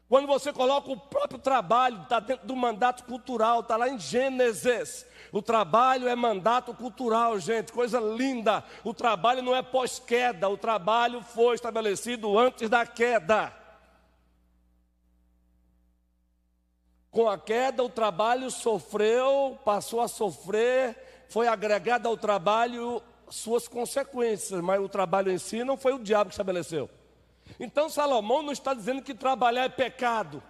Quando 0.10 0.28
você 0.28 0.54
coloca 0.54 0.92
o 0.92 0.98
próprio 0.98 1.40
trabalho, 1.40 2.04
está 2.04 2.20
dentro 2.20 2.48
do 2.48 2.56
mandato 2.56 3.04
cultural, 3.04 3.62
está 3.62 3.76
lá 3.76 3.90
em 3.90 4.00
Gênesis. 4.00 5.06
O 5.32 5.42
trabalho 5.42 6.08
é 6.08 6.16
mandato 6.16 6.74
cultural, 6.74 7.40
gente, 7.40 7.72
coisa 7.72 8.00
linda. 8.00 8.64
O 8.84 8.94
trabalho 8.94 9.42
não 9.42 9.56
é 9.56 9.62
pós-queda, 9.62 10.48
o 10.48 10.58
trabalho 10.58 11.22
foi 11.22 11.56
estabelecido 11.56 12.38
antes 12.38 12.70
da 12.70 12.86
queda. 12.86 13.52
Com 17.12 17.28
a 17.28 17.38
queda, 17.38 17.84
o 17.84 17.90
trabalho 17.90 18.52
sofreu, 18.52 19.60
passou 19.66 20.02
a 20.02 20.08
sofrer 20.08 21.05
foi 21.30 21.48
agregada 21.48 22.08
ao 22.08 22.18
trabalho 22.18 23.02
suas 23.30 23.68
consequências, 23.68 24.62
mas 24.62 24.80
o 24.80 24.90
trabalho 24.90 25.32
em 25.32 25.38
si 25.38 25.64
não 25.64 25.78
foi 25.78 25.94
o 25.94 26.00
diabo 26.00 26.30
que 26.30 26.34
estabeleceu. 26.34 26.90
Então 27.60 27.90
Salomão 27.90 28.42
não 28.42 28.52
está 28.52 28.74
dizendo 28.74 29.02
que 29.02 29.14
trabalhar 29.14 29.64
é 29.64 29.70
pecado. 29.70 30.42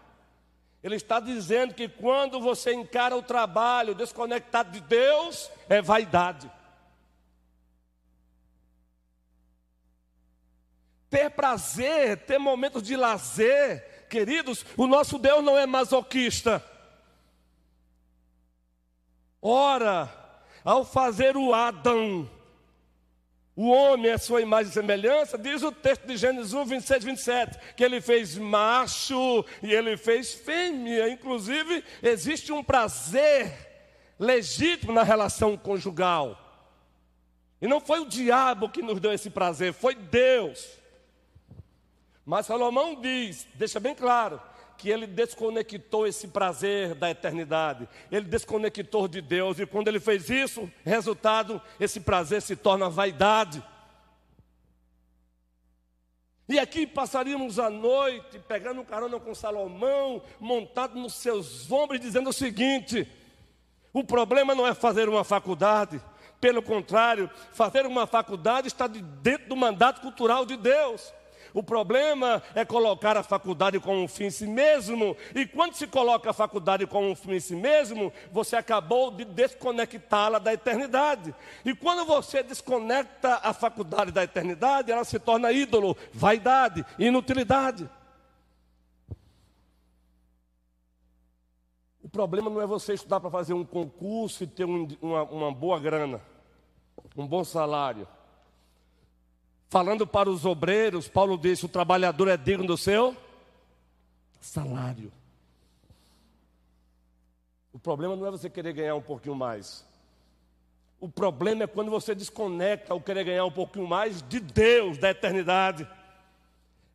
Ele 0.84 0.96
está 0.96 1.20
dizendo 1.20 1.74
que 1.74 1.88
quando 1.90 2.40
você 2.40 2.74
encara 2.74 3.18
o 3.18 3.24
trabalho 3.24 3.96
desconectado 3.96 4.72
de 4.72 4.82
Deus, 4.82 5.50
é 5.68 5.82
vaidade. 5.82 6.52
Ter 11.10 11.32
prazer, 11.32 12.26
ter 12.26 12.38
momentos 12.38 12.84
de 12.84 12.96
lazer, 12.96 14.08
queridos, 14.10 14.66
o 14.78 14.86
nosso 14.86 15.18
Deus 15.18 15.44
não 15.44 15.58
é 15.58 15.66
masoquista. 15.66 16.64
Ora, 19.42 20.25
ao 20.66 20.84
fazer 20.84 21.38
o 21.38 21.54
Adão, 21.54 22.28
o 23.56 23.70
homem 23.70 24.12
é 24.12 24.18
sua 24.18 24.42
imagem 24.42 24.70
e 24.70 24.74
semelhança, 24.74 25.38
diz 25.38 25.64
o 25.64 25.72
texto 25.72 26.06
de 26.06 26.18
Gênesis 26.18 26.54
1, 26.54 26.66
26, 26.66 27.04
27, 27.06 27.60
que 27.76 27.84
ele 27.84 28.02
fez 28.02 28.38
macho 28.38 29.46
e 29.64 29.72
ele 29.72 29.96
fez 29.96 30.34
fêmea. 30.34 31.08
Inclusive, 31.08 31.82
existe 32.04 32.52
um 32.52 32.62
prazer 32.62 33.50
legítimo 34.20 34.92
na 34.92 35.04
relação 35.04 35.56
conjugal. 35.56 36.42
E 37.62 37.68
não 37.68 37.80
foi 37.80 38.02
o 38.02 38.10
diabo 38.10 38.68
que 38.68 38.82
nos 38.82 39.00
deu 39.00 39.14
esse 39.14 39.30
prazer, 39.30 39.72
foi 39.72 39.96
Deus. 39.96 40.68
Mas 42.26 42.48
Salomão 42.48 43.00
diz, 43.00 43.48
deixa 43.54 43.80
bem 43.80 43.96
claro, 43.96 44.42
que 44.78 44.90
ele 44.90 45.08
desconectou 45.08 46.06
esse 46.06 46.28
prazer 46.28 46.96
da 46.96 47.10
eternidade, 47.10 47.88
ele 48.12 48.26
desconectou 48.26 49.08
de 49.08 49.22
Deus, 49.22 49.60
e 49.60 49.66
quando 49.66 49.88
ele 49.88 50.00
fez 50.00 50.30
isso, 50.30 50.72
resultado, 50.84 51.62
esse 51.80 52.00
prazer 52.00 52.42
se 52.42 52.56
torna 52.56 52.90
vaidade. 52.90 53.64
E 56.48 56.60
aqui 56.60 56.86
passaríamos 56.86 57.58
a 57.58 57.70
noite 57.70 58.38
pegando 58.48 58.84
carona 58.84 59.20
com 59.20 59.34
Salomão, 59.34 60.22
montado 60.40 61.00
nos 61.00 61.16
seus 61.16 61.72
ombros, 61.72 62.00
dizendo 62.00 62.30
o 62.30 62.34
seguinte: 62.34 63.08
o 63.92 64.04
problema 64.04 64.54
não 64.54 64.68
é 64.68 64.74
fazer 64.74 65.10
uma 65.10 65.24
faculdade, 65.24 66.00
pelo 66.40 66.62
contrário, 66.62 67.32
fazer 67.52 67.88
uma 67.88 68.06
faculdade 68.06 68.68
está 68.68 68.86
dentro 68.86 69.50
do 69.50 69.56
mandato 69.56 70.02
cultural 70.02 70.46
de 70.46 70.56
Deus. 70.56 71.12
O 71.56 71.64
problema 71.64 72.44
é 72.54 72.66
colocar 72.66 73.16
a 73.16 73.24
faculdade 73.24 73.80
como 73.80 74.04
um 74.04 74.10
fim 74.10 74.26
em 74.26 74.30
si 74.30 74.46
mesmo. 74.46 75.16
E 75.34 75.46
quando 75.46 75.74
se 75.74 75.88
coloca 75.88 76.30
a 76.30 76.34
faculdade 76.34 76.86
como 76.86 77.10
um 77.10 77.16
fim 77.16 77.36
em 77.36 77.40
si 77.40 77.56
mesmo, 77.56 78.12
você 78.30 78.58
acabou 78.58 79.10
de 79.10 79.24
desconectá-la 79.24 80.38
da 80.38 80.52
eternidade. 80.52 81.34
E 81.64 81.74
quando 81.74 82.06
você 82.06 82.44
desconecta 82.44 83.40
a 83.42 83.54
faculdade 83.54 84.12
da 84.12 84.22
eternidade, 84.22 84.92
ela 84.92 85.06
se 85.06 85.18
torna 85.18 85.50
ídolo, 85.54 85.96
vaidade, 86.12 86.86
inutilidade. 87.00 87.90
O 92.04 92.10
problema 92.10 92.50
não 92.50 92.62
é 92.62 92.68
você 92.68 92.96
estudar 92.96 93.22
para 93.22 93.30
fazer 93.30 93.54
um 93.54 93.64
concurso 93.64 94.44
e 94.44 94.48
ter 94.48 94.66
um, 94.66 94.90
uma, 95.02 95.24
uma 95.24 95.52
boa 95.54 95.80
grana, 95.80 96.20
um 97.16 97.26
bom 97.26 97.46
salário. 97.46 98.06
Falando 99.76 100.08
para 100.08 100.30
os 100.30 100.46
obreiros, 100.46 101.10
Paulo 101.10 101.38
disse: 101.38 101.66
o 101.66 101.68
trabalhador 101.68 102.30
é 102.30 102.38
digno 102.38 102.66
do 102.66 102.78
seu 102.78 103.14
salário. 104.40 105.12
O 107.74 107.78
problema 107.78 108.16
não 108.16 108.26
é 108.26 108.32
você 108.32 108.50
querer 108.50 108.72
ganhar 108.72 108.96
um 108.96 109.02
pouquinho 109.02 109.36
mais. 109.36 109.86
O 110.98 111.10
problema 111.10 111.66
é 111.66 111.68
quando 111.68 111.92
você 111.92 112.16
desconecta 112.16 112.96
o 112.96 113.02
querer 113.02 113.26
ganhar 113.26 113.44
um 113.44 113.52
pouquinho 113.52 113.86
mais 113.86 114.22
de 114.22 114.40
Deus, 114.40 114.98
da 114.98 115.10
eternidade. 115.10 115.86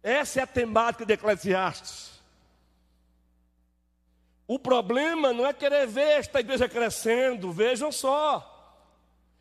Essa 0.02 0.40
é 0.40 0.42
a 0.44 0.46
temática 0.46 1.04
de 1.04 1.12
Eclesiastes. 1.12 2.18
O 4.48 4.58
problema 4.58 5.34
não 5.34 5.44
é 5.44 5.52
querer 5.52 5.86
ver 5.86 6.12
esta 6.18 6.40
igreja 6.40 6.66
crescendo, 6.66 7.52
vejam 7.52 7.92
só 7.92 8.49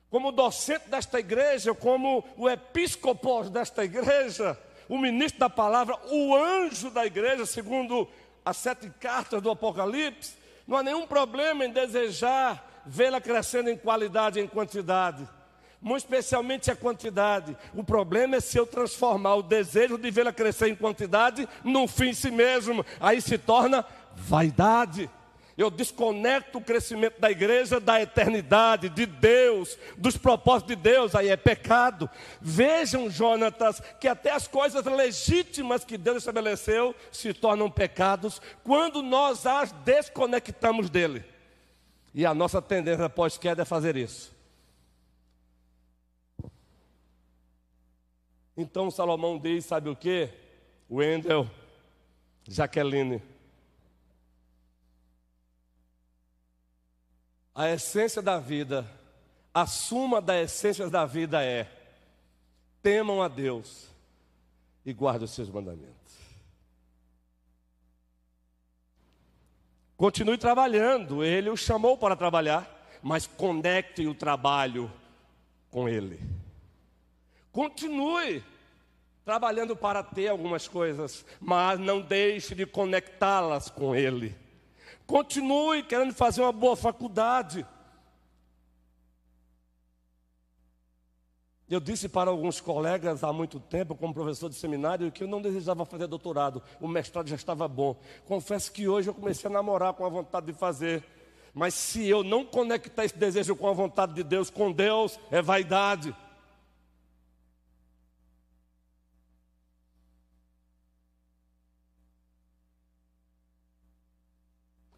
como 0.09 0.31
docente 0.31 0.89
desta 0.89 1.19
igreja, 1.19 1.73
como 1.73 2.23
o 2.35 2.49
episcopos 2.49 3.49
desta 3.49 3.83
igreja, 3.83 4.57
o 4.87 4.97
ministro 4.97 5.39
da 5.39 5.49
palavra, 5.49 5.95
o 6.09 6.35
anjo 6.35 6.89
da 6.89 7.05
igreja, 7.05 7.45
segundo 7.45 8.07
as 8.43 8.57
sete 8.57 8.89
cartas 8.99 9.41
do 9.41 9.51
Apocalipse, 9.51 10.33
não 10.67 10.77
há 10.77 10.83
nenhum 10.83 11.05
problema 11.05 11.65
em 11.65 11.71
desejar 11.71 12.67
vê-la 12.85 13.21
crescendo 13.21 13.69
em 13.69 13.77
qualidade 13.77 14.39
e 14.39 14.43
em 14.43 14.47
quantidade. 14.47 15.27
Muito 15.81 16.03
especialmente 16.03 16.69
a 16.71 16.75
quantidade. 16.75 17.55
O 17.73 17.83
problema 17.83 18.35
é 18.35 18.39
se 18.39 18.57
eu 18.57 18.65
transformar 18.65 19.35
o 19.35 19.43
desejo 19.43 19.97
de 19.97 20.11
vê-la 20.11 20.33
crescer 20.33 20.69
em 20.69 20.75
quantidade 20.75 21.47
num 21.63 21.87
fim 21.87 22.09
em 22.09 22.13
si 22.13 22.31
mesmo. 22.31 22.85
Aí 22.99 23.21
se 23.21 23.37
torna 23.37 23.85
vaidade 24.15 25.09
eu 25.59 25.69
desconecto 25.69 26.57
o 26.57 26.63
crescimento 26.63 27.19
da 27.19 27.29
igreja 27.29 27.81
da 27.81 28.01
eternidade, 28.01 28.87
de 28.87 29.05
Deus, 29.05 29.77
dos 29.97 30.15
propósitos 30.15 30.73
de 30.73 30.81
Deus, 30.81 31.13
aí 31.13 31.27
é 31.27 31.35
pecado. 31.35 32.09
Vejam, 32.39 33.09
Jonatas, 33.09 33.81
que 33.99 34.07
até 34.07 34.31
as 34.31 34.47
coisas 34.47 34.85
legítimas 34.85 35.83
que 35.83 35.97
Deus 35.97 36.19
estabeleceu 36.19 36.95
se 37.11 37.33
tornam 37.33 37.69
pecados 37.69 38.41
quando 38.63 39.03
nós 39.03 39.45
as 39.45 39.73
desconectamos 39.73 40.89
dele. 40.89 41.25
E 42.13 42.25
a 42.25 42.33
nossa 42.33 42.61
tendência 42.61 43.09
pós-queda 43.09 43.63
é 43.63 43.65
fazer 43.65 43.97
isso. 43.97 44.33
Então 48.55 48.89
Salomão 48.89 49.37
diz: 49.37 49.65
sabe 49.65 49.89
o 49.89 49.95
que? 49.95 50.29
Wendel, 50.89 51.49
Jaqueline. 52.47 53.21
A 57.59 57.69
essência 57.71 58.21
da 58.21 58.39
vida, 58.39 58.89
a 59.53 59.67
suma 59.67 60.21
das 60.21 60.49
essências 60.49 60.89
da 60.89 61.05
vida 61.05 61.43
é: 61.43 61.69
temam 62.81 63.21
a 63.21 63.27
Deus 63.27 63.89
e 64.85 64.93
guardem 64.93 65.25
os 65.25 65.31
seus 65.31 65.49
mandamentos. 65.49 65.93
Continue 69.97 70.37
trabalhando, 70.37 71.21
ele 71.21 71.49
o 71.49 71.57
chamou 71.57 71.97
para 71.97 72.15
trabalhar, 72.15 72.65
mas 73.03 73.27
conecte 73.27 74.07
o 74.07 74.15
trabalho 74.15 74.89
com 75.69 75.89
ele. 75.89 76.17
Continue 77.51 78.41
trabalhando 79.25 79.75
para 79.75 80.01
ter 80.01 80.29
algumas 80.29 80.65
coisas, 80.65 81.25
mas 81.41 81.77
não 81.77 81.99
deixe 81.99 82.55
de 82.55 82.65
conectá-las 82.65 83.69
com 83.69 83.93
ele. 83.93 84.33
Continue 85.09 85.81
querendo 85.81 86.13
fazer 86.13 86.39
uma 86.39 86.51
boa 86.51 86.75
faculdade. 86.75 87.65
Eu 91.67 91.79
disse 91.79 92.07
para 92.07 92.29
alguns 92.29 92.61
colegas 92.61 93.23
há 93.23 93.33
muito 93.33 93.59
tempo, 93.59 93.95
como 93.95 94.13
professor 94.13 94.49
de 94.49 94.55
seminário, 94.55 95.11
que 95.11 95.23
eu 95.23 95.27
não 95.27 95.41
desejava 95.41 95.83
fazer 95.83 96.05
doutorado, 96.05 96.61
o 96.79 96.87
mestrado 96.87 97.27
já 97.27 97.35
estava 97.35 97.67
bom. 97.67 97.99
Confesso 98.27 98.71
que 98.71 98.87
hoje 98.87 99.09
eu 99.09 99.13
comecei 99.15 99.49
a 99.49 99.53
namorar 99.53 99.93
com 99.93 100.05
a 100.05 100.09
vontade 100.09 100.45
de 100.45 100.53
fazer. 100.53 101.03
Mas 101.55 101.73
se 101.73 102.07
eu 102.07 102.23
não 102.23 102.45
conectar 102.45 103.03
esse 103.03 103.17
desejo 103.17 103.55
com 103.55 103.67
a 103.67 103.73
vontade 103.73 104.13
de 104.13 104.23
Deus, 104.23 104.51
com 104.51 104.71
Deus, 104.71 105.19
é 105.31 105.41
vaidade. 105.41 106.15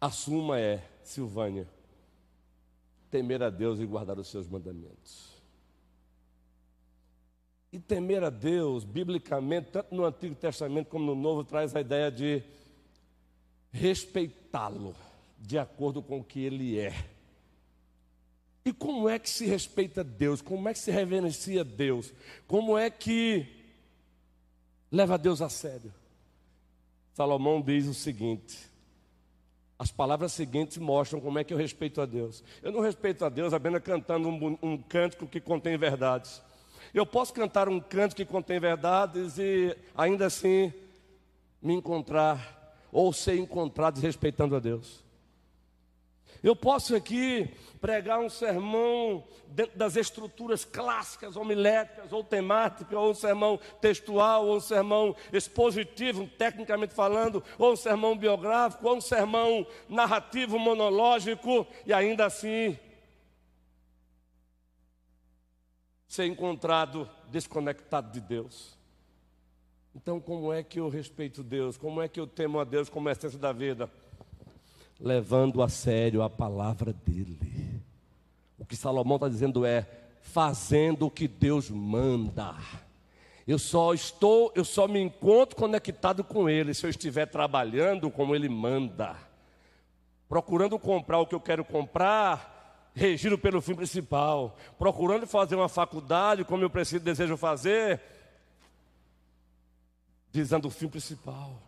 A 0.02 0.10
suma 0.10 0.58
é, 0.58 0.82
Silvânia, 1.04 1.64
temer 3.08 3.40
a 3.40 3.48
Deus 3.48 3.78
e 3.78 3.86
guardar 3.86 4.18
os 4.18 4.26
seus 4.26 4.48
mandamentos. 4.48 5.30
E 7.70 7.78
temer 7.78 8.24
a 8.24 8.28
Deus, 8.28 8.82
biblicamente, 8.82 9.68
tanto 9.70 9.94
no 9.94 10.04
Antigo 10.04 10.34
Testamento 10.34 10.88
como 10.88 11.06
no 11.06 11.14
Novo, 11.14 11.44
traz 11.44 11.76
a 11.76 11.80
ideia 11.80 12.10
de 12.10 12.42
respeitá-lo 13.70 14.92
de 15.38 15.56
acordo 15.56 16.02
com 16.02 16.18
o 16.18 16.24
que 16.24 16.40
ele 16.40 16.80
é. 16.80 17.08
E 18.64 18.72
como 18.72 19.08
é 19.08 19.20
que 19.20 19.30
se 19.30 19.46
respeita 19.46 20.02
Deus? 20.02 20.42
Como 20.42 20.68
é 20.68 20.72
que 20.72 20.80
se 20.80 20.90
reverencia 20.90 21.62
Deus? 21.62 22.12
Como 22.48 22.76
é 22.76 22.90
que 22.90 23.46
leva 24.90 25.16
Deus 25.16 25.40
a 25.40 25.48
sério? 25.48 25.94
Salomão 27.14 27.62
diz 27.62 27.86
o 27.86 27.94
seguinte: 27.94 28.71
as 29.82 29.90
palavras 29.90 30.32
seguintes 30.32 30.78
mostram 30.78 31.20
como 31.20 31.40
é 31.40 31.44
que 31.44 31.52
eu 31.52 31.58
respeito 31.58 32.00
a 32.00 32.06
Deus. 32.06 32.44
Eu 32.62 32.70
não 32.70 32.78
respeito 32.78 33.24
a 33.24 33.28
Deus 33.28 33.52
apenas 33.52 33.82
cantando 33.82 34.28
um, 34.28 34.56
um 34.62 34.78
cântico 34.78 35.26
que 35.26 35.40
contém 35.40 35.76
verdades. 35.76 36.40
Eu 36.94 37.04
posso 37.04 37.32
cantar 37.34 37.68
um 37.68 37.80
canto 37.80 38.14
que 38.14 38.24
contém 38.24 38.60
verdades 38.60 39.38
e 39.38 39.76
ainda 39.96 40.26
assim 40.26 40.72
me 41.60 41.74
encontrar 41.74 42.76
ou 42.92 43.12
ser 43.12 43.36
encontrado 43.36 43.94
desrespeitando 43.94 44.54
a 44.54 44.60
Deus. 44.60 45.01
Eu 46.42 46.54
posso 46.54 46.94
aqui 46.94 47.50
pregar 47.80 48.20
um 48.20 48.28
sermão 48.28 49.24
dentro 49.48 49.76
das 49.76 49.96
estruturas 49.96 50.64
clássicas, 50.64 51.36
homiléticas 51.36 52.12
ou 52.12 52.22
temáticas, 52.22 52.96
ou 52.96 53.10
um 53.10 53.14
sermão 53.14 53.58
textual, 53.80 54.46
ou 54.46 54.56
um 54.56 54.60
sermão 54.60 55.16
expositivo, 55.32 56.28
tecnicamente 56.38 56.94
falando, 56.94 57.42
ou 57.58 57.72
um 57.72 57.76
sermão 57.76 58.16
biográfico, 58.16 58.88
ou 58.88 58.96
um 58.96 59.00
sermão 59.00 59.66
narrativo, 59.88 60.58
monológico, 60.58 61.66
e 61.84 61.92
ainda 61.92 62.26
assim 62.26 62.78
ser 66.06 66.26
encontrado 66.26 67.08
desconectado 67.28 68.12
de 68.12 68.20
Deus. 68.20 68.78
Então, 69.94 70.20
como 70.20 70.52
é 70.52 70.62
que 70.62 70.80
eu 70.80 70.88
respeito 70.88 71.42
Deus? 71.42 71.76
Como 71.76 72.00
é 72.00 72.08
que 72.08 72.20
eu 72.20 72.26
temo 72.26 72.58
a 72.58 72.64
Deus 72.64 72.88
como 72.88 73.08
essência 73.08 73.38
da 73.38 73.52
vida? 73.52 73.90
Levando 75.02 75.62
a 75.62 75.68
sério 75.68 76.22
a 76.22 76.30
palavra 76.30 76.92
dele. 76.92 77.82
O 78.56 78.64
que 78.64 78.76
Salomão 78.76 79.16
está 79.16 79.28
dizendo 79.28 79.66
é: 79.66 79.84
fazendo 80.20 81.06
o 81.06 81.10
que 81.10 81.26
Deus 81.26 81.68
manda. 81.68 82.54
Eu 83.46 83.58
só 83.58 83.92
estou, 83.92 84.52
eu 84.54 84.64
só 84.64 84.86
me 84.86 85.00
encontro 85.00 85.56
conectado 85.56 86.22
com 86.22 86.48
Ele 86.48 86.72
se 86.72 86.86
eu 86.86 86.90
estiver 86.90 87.26
trabalhando 87.26 88.08
como 88.08 88.36
Ele 88.36 88.48
manda, 88.48 89.16
procurando 90.28 90.78
comprar 90.78 91.18
o 91.18 91.26
que 91.26 91.34
eu 91.34 91.40
quero 91.40 91.64
comprar, 91.64 92.90
regido 92.94 93.36
pelo 93.36 93.60
fim 93.60 93.74
principal, 93.74 94.56
procurando 94.78 95.26
fazer 95.26 95.56
uma 95.56 95.68
faculdade 95.68 96.44
como 96.44 96.62
eu 96.62 96.70
preciso, 96.70 97.02
desejo 97.02 97.36
fazer, 97.36 98.00
visando 100.30 100.68
o 100.68 100.70
fim 100.70 100.86
principal. 100.88 101.60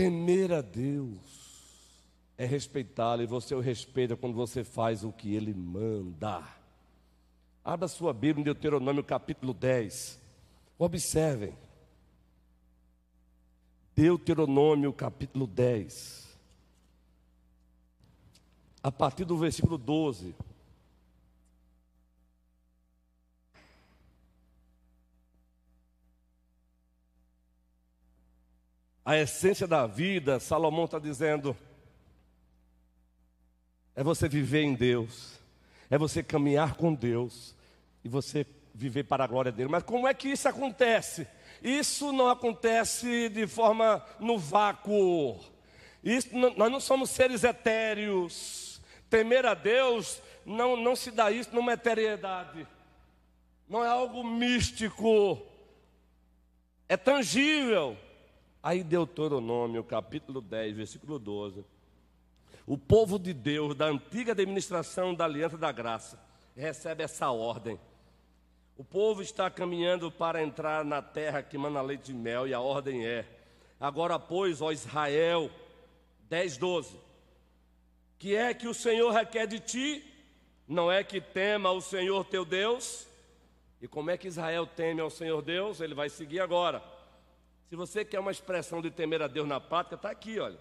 Temer 0.00 0.50
a 0.50 0.62
Deus 0.62 1.18
é 2.38 2.46
respeitá-lo, 2.46 3.20
e 3.20 3.26
você 3.26 3.54
o 3.54 3.60
respeita 3.60 4.16
quando 4.16 4.34
você 4.34 4.64
faz 4.64 5.04
o 5.04 5.12
que 5.12 5.34
ele 5.34 5.52
manda. 5.52 6.42
Abra 7.62 7.86
sua 7.86 8.10
Bíblia 8.14 8.40
em 8.40 8.44
Deuteronômio 8.44 9.04
capítulo 9.04 9.52
10. 9.52 10.18
Observem. 10.78 11.52
Deuteronômio 13.94 14.90
capítulo 14.90 15.46
10 15.46 16.30
a 18.82 18.90
partir 18.90 19.26
do 19.26 19.36
versículo 19.36 19.76
12. 19.76 20.34
A 29.10 29.18
essência 29.18 29.66
da 29.66 29.88
vida, 29.88 30.38
Salomão 30.38 30.84
está 30.84 30.96
dizendo, 30.96 31.56
é 33.96 34.04
você 34.04 34.28
viver 34.28 34.62
em 34.62 34.72
Deus, 34.72 35.40
é 35.90 35.98
você 35.98 36.22
caminhar 36.22 36.76
com 36.76 36.94
Deus 36.94 37.56
e 38.04 38.08
você 38.08 38.46
viver 38.72 39.02
para 39.02 39.24
a 39.24 39.26
glória 39.26 39.50
dele. 39.50 39.68
Mas 39.68 39.82
como 39.82 40.06
é 40.06 40.14
que 40.14 40.28
isso 40.28 40.48
acontece? 40.48 41.26
Isso 41.60 42.12
não 42.12 42.28
acontece 42.28 43.28
de 43.30 43.48
forma 43.48 44.00
no 44.20 44.38
vácuo. 44.38 45.40
Isso, 46.04 46.28
nós 46.32 46.70
não 46.70 46.78
somos 46.78 47.10
seres 47.10 47.42
etéreos. 47.42 48.80
Temer 49.10 49.44
a 49.44 49.54
Deus 49.54 50.22
não, 50.46 50.76
não 50.76 50.94
se 50.94 51.10
dá 51.10 51.32
isso 51.32 51.52
numa 51.52 51.72
eternidade, 51.72 52.64
não 53.68 53.84
é 53.84 53.88
algo 53.88 54.22
místico, 54.22 55.36
é 56.88 56.96
tangível. 56.96 57.98
Aí 58.62 58.82
Deuteronômio, 58.82 59.82
capítulo 59.82 60.40
10, 60.40 60.76
versículo 60.76 61.18
12. 61.18 61.64
O 62.66 62.76
povo 62.76 63.18
de 63.18 63.32
Deus, 63.32 63.74
da 63.74 63.86
antiga 63.86 64.32
administração 64.32 65.14
da 65.14 65.24
Aliança 65.24 65.56
da 65.56 65.72
Graça, 65.72 66.18
recebe 66.56 67.02
essa 67.02 67.30
ordem. 67.30 67.78
O 68.76 68.84
povo 68.84 69.22
está 69.22 69.50
caminhando 69.50 70.10
para 70.10 70.42
entrar 70.42 70.84
na 70.84 71.02
terra 71.02 71.42
que 71.42 71.58
manda 71.58 71.80
leite 71.82 72.12
e 72.12 72.14
mel, 72.14 72.46
e 72.46 72.54
a 72.54 72.60
ordem 72.60 73.06
é: 73.06 73.26
agora, 73.80 74.18
pois, 74.18 74.60
ó 74.60 74.70
Israel, 74.70 75.50
10, 76.28 76.56
12 76.56 77.10
que 78.20 78.36
é 78.36 78.52
que 78.52 78.68
o 78.68 78.74
Senhor 78.74 79.10
requer 79.12 79.46
de 79.46 79.58
ti, 79.58 80.04
não 80.68 80.92
é 80.92 81.02
que 81.02 81.22
tema 81.22 81.70
o 81.70 81.80
Senhor 81.80 82.22
teu 82.26 82.44
Deus. 82.44 83.08
E 83.80 83.88
como 83.88 84.10
é 84.10 84.18
que 84.18 84.28
Israel 84.28 84.66
teme 84.66 85.00
ao 85.00 85.08
Senhor 85.08 85.40
Deus? 85.40 85.80
Ele 85.80 85.94
vai 85.94 86.10
seguir 86.10 86.38
agora. 86.38 86.84
Se 87.70 87.76
você 87.76 88.04
quer 88.04 88.18
uma 88.18 88.32
expressão 88.32 88.82
de 88.82 88.90
temer 88.90 89.22
a 89.22 89.28
Deus 89.28 89.46
na 89.46 89.60
prática, 89.60 89.94
está 89.94 90.10
aqui, 90.10 90.40
olha. 90.40 90.58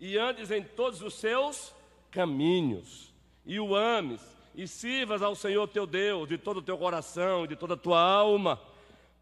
E 0.00 0.16
andes 0.16 0.50
em 0.50 0.62
todos 0.62 1.02
os 1.02 1.12
seus 1.12 1.74
caminhos, 2.10 3.12
e 3.44 3.60
o 3.60 3.76
ames, 3.76 4.22
e 4.54 4.66
sirvas 4.66 5.20
ao 5.20 5.34
Senhor 5.34 5.68
teu 5.68 5.86
Deus 5.86 6.26
de 6.26 6.38
todo 6.38 6.56
o 6.56 6.62
teu 6.62 6.78
coração 6.78 7.44
e 7.44 7.48
de 7.48 7.54
toda 7.54 7.74
a 7.74 7.76
tua 7.76 8.00
alma 8.00 8.58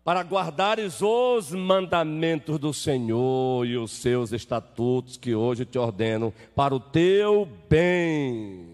para 0.04 0.20
guardares 0.20 1.02
os 1.02 1.50
mandamentos 1.50 2.60
do 2.60 2.72
Senhor 2.72 3.66
e 3.66 3.76
os 3.76 3.90
seus 3.90 4.30
estatutos 4.30 5.16
que 5.16 5.34
hoje 5.34 5.64
te 5.64 5.80
ordeno 5.80 6.32
para 6.54 6.72
o 6.72 6.78
teu 6.78 7.44
bem. 7.68 8.68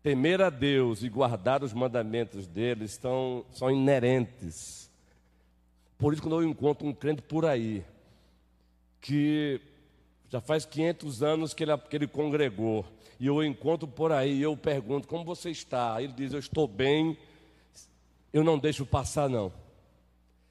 Temer 0.00 0.40
a 0.40 0.48
Deus 0.48 1.02
e 1.02 1.08
guardar 1.08 1.64
os 1.64 1.72
mandamentos 1.72 2.46
dele 2.46 2.84
estão, 2.84 3.44
são 3.50 3.68
inerentes. 3.68 4.87
Por 5.98 6.12
isso, 6.12 6.22
quando 6.22 6.40
eu 6.40 6.48
encontro 6.48 6.86
um 6.86 6.94
crente 6.94 7.20
por 7.20 7.44
aí, 7.44 7.84
que 9.00 9.60
já 10.30 10.40
faz 10.40 10.64
500 10.64 11.22
anos 11.22 11.52
que 11.52 11.64
ele, 11.64 11.76
que 11.76 11.96
ele 11.96 12.06
congregou, 12.06 12.86
e 13.18 13.26
eu 13.26 13.42
encontro 13.42 13.86
por 13.86 14.12
aí 14.12 14.38
e 14.38 14.42
eu 14.42 14.56
pergunto: 14.56 15.08
como 15.08 15.24
você 15.24 15.50
está? 15.50 16.00
Ele 16.00 16.12
diz: 16.12 16.32
Eu 16.32 16.38
estou 16.38 16.68
bem 16.68 17.18
eu 18.32 18.44
não 18.44 18.58
deixo 18.58 18.84
passar, 18.84 19.28
não. 19.28 19.52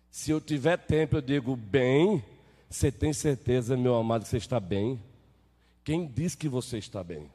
Se 0.09 0.31
eu 0.31 0.41
tiver 0.41 0.77
tempo, 0.77 1.17
eu 1.17 1.21
digo, 1.21 1.55
bem, 1.55 2.23
você 2.69 2.91
tem 2.91 3.13
certeza, 3.13 3.77
meu 3.77 3.95
amado, 3.95 4.23
que 4.23 4.29
você 4.29 4.37
está 4.37 4.59
bem? 4.59 5.01
Quem 5.83 6.05
diz 6.07 6.35
que 6.35 6.49
você 6.49 6.77
está 6.77 7.03
bem? 7.03 7.29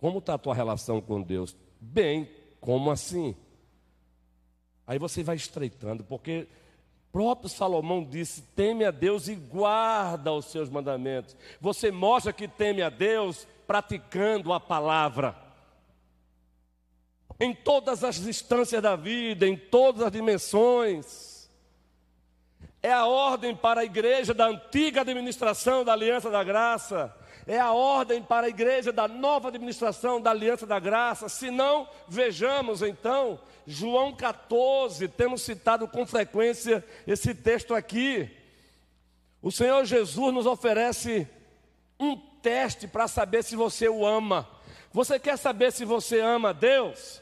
Como 0.00 0.18
está 0.18 0.34
a 0.34 0.38
tua 0.38 0.54
relação 0.54 1.00
com 1.00 1.22
Deus? 1.22 1.56
Bem, 1.80 2.28
como 2.60 2.90
assim? 2.90 3.36
Aí 4.86 4.98
você 4.98 5.22
vai 5.22 5.36
estreitando, 5.36 6.04
porque 6.04 6.46
próprio 7.12 7.48
Salomão 7.48 8.02
disse: 8.02 8.42
teme 8.56 8.84
a 8.84 8.90
Deus 8.90 9.28
e 9.28 9.34
guarda 9.34 10.32
os 10.32 10.46
seus 10.46 10.68
mandamentos. 10.68 11.36
Você 11.60 11.90
mostra 11.90 12.32
que 12.32 12.48
teme 12.48 12.82
a 12.82 12.90
Deus 12.90 13.46
praticando 13.66 14.52
a 14.52 14.58
palavra. 14.58 15.36
Em 17.38 17.54
todas 17.54 18.04
as 18.04 18.18
instâncias 18.18 18.82
da 18.82 18.96
vida, 18.96 19.46
em 19.46 19.56
todas 19.56 20.02
as 20.02 20.12
dimensões. 20.12 21.32
É 22.84 22.92
a 22.92 23.06
ordem 23.06 23.54
para 23.54 23.82
a 23.82 23.84
igreja 23.84 24.34
da 24.34 24.46
antiga 24.46 25.02
administração 25.02 25.84
da 25.84 25.92
Aliança 25.92 26.30
da 26.30 26.42
Graça 26.42 27.14
é 27.46 27.58
a 27.58 27.72
ordem 27.72 28.22
para 28.22 28.46
a 28.46 28.50
igreja 28.50 28.92
da 28.92 29.08
nova 29.08 29.48
administração 29.48 30.20
da 30.20 30.30
Aliança 30.30 30.66
da 30.66 30.78
Graça. 30.78 31.28
Se 31.28 31.50
não, 31.50 31.88
vejamos 32.08 32.82
então, 32.82 33.38
João 33.66 34.14
14, 34.14 35.08
temos 35.08 35.42
citado 35.42 35.88
com 35.88 36.06
frequência 36.06 36.84
esse 37.06 37.34
texto 37.34 37.74
aqui. 37.74 38.30
O 39.42 39.50
Senhor 39.50 39.84
Jesus 39.84 40.32
nos 40.32 40.46
oferece 40.46 41.28
um 41.98 42.16
teste 42.16 42.86
para 42.86 43.08
saber 43.08 43.42
se 43.42 43.56
você 43.56 43.88
o 43.88 44.06
ama. 44.06 44.48
Você 44.92 45.18
quer 45.18 45.36
saber 45.36 45.72
se 45.72 45.84
você 45.84 46.20
ama 46.20 46.52
Deus? 46.52 47.20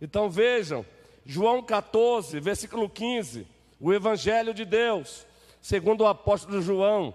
Então 0.00 0.28
vejam, 0.28 0.84
João 1.24 1.62
14, 1.62 2.38
versículo 2.40 2.88
15, 2.88 3.46
o 3.80 3.92
Evangelho 3.92 4.52
de 4.52 4.64
Deus, 4.64 5.26
segundo 5.62 6.02
o 6.02 6.06
apóstolo 6.06 6.60
João. 6.60 7.14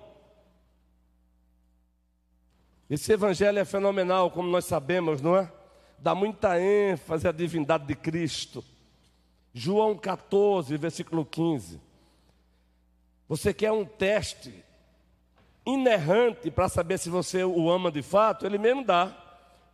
Esse 2.89 3.13
evangelho 3.13 3.60
é 3.60 3.65
fenomenal, 3.65 4.32
como 4.32 4.49
nós 4.49 4.65
sabemos, 4.65 5.21
não 5.21 5.38
é? 5.38 5.52
Dá 5.99 6.15
muita 6.15 6.60
ênfase 6.60 7.28
à 7.28 7.32
divindade 7.32 7.86
de 7.86 7.93
Cristo. 7.93 8.63
João 9.54 9.95
14, 9.95 10.75
versículo 10.75 11.23
15. 11.23 11.80
Você 13.28 13.54
quer 13.54 13.71
um 13.71 13.86
teste 13.86 14.65
inerrante 15.63 16.49
para 16.49 16.67
saber 16.67 16.97
se 16.97 17.10
você 17.10 17.43
o 17.43 17.69
ama 17.69 17.91
de 17.91 18.02
fato? 18.02 18.45
Ele 18.45 18.58
mesmo 18.58 18.84
dá. 18.84 19.15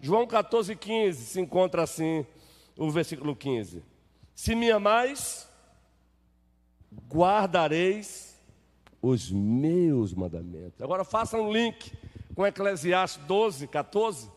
João 0.01 0.27
14, 0.27 0.75
15 0.75 1.25
se 1.25 1.39
encontra 1.39 1.83
assim, 1.83 2.25
o 2.77 2.91
versículo 2.91 3.33
15. 3.33 3.81
Se 4.33 4.53
me 4.55 4.69
amais, 4.69 5.47
guardareis 7.09 8.35
os 9.01 9.31
meus 9.31 10.13
mandamentos. 10.13 10.81
Agora 10.81 11.05
faça 11.05 11.37
um 11.37 11.49
link 11.49 11.93
com 12.35 12.45
Eclesiastes 12.45 13.25
12, 13.25 13.67
14. 13.67 14.29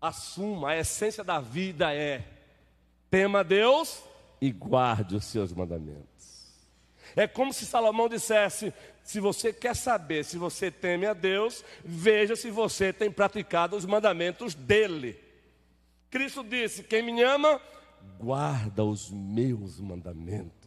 Assuma, 0.00 0.70
a 0.70 0.76
essência 0.76 1.24
da 1.24 1.40
vida 1.40 1.94
é: 1.94 2.26
tema 3.10 3.44
Deus 3.44 4.02
e 4.40 4.50
guarde 4.50 5.16
os 5.16 5.24
seus 5.24 5.52
mandamentos. 5.52 6.04
É 7.16 7.26
como 7.26 7.52
se 7.52 7.64
Salomão 7.64 8.08
dissesse: 8.08 8.74
se 9.02 9.20
você 9.20 9.52
quer 9.52 9.76
saber 9.76 10.24
se 10.24 10.36
você 10.36 10.70
teme 10.70 11.06
a 11.06 11.14
Deus, 11.14 11.64
veja 11.84 12.34
se 12.34 12.50
você 12.50 12.92
tem 12.92 13.10
praticado 13.10 13.76
os 13.76 13.86
mandamentos 13.86 14.54
dele. 14.54 15.18
Cristo 16.10 16.42
disse: 16.42 16.82
quem 16.82 17.02
me 17.02 17.22
ama, 17.22 17.60
guarda 18.18 18.84
os 18.84 19.10
meus 19.10 19.78
mandamentos. 19.78 20.63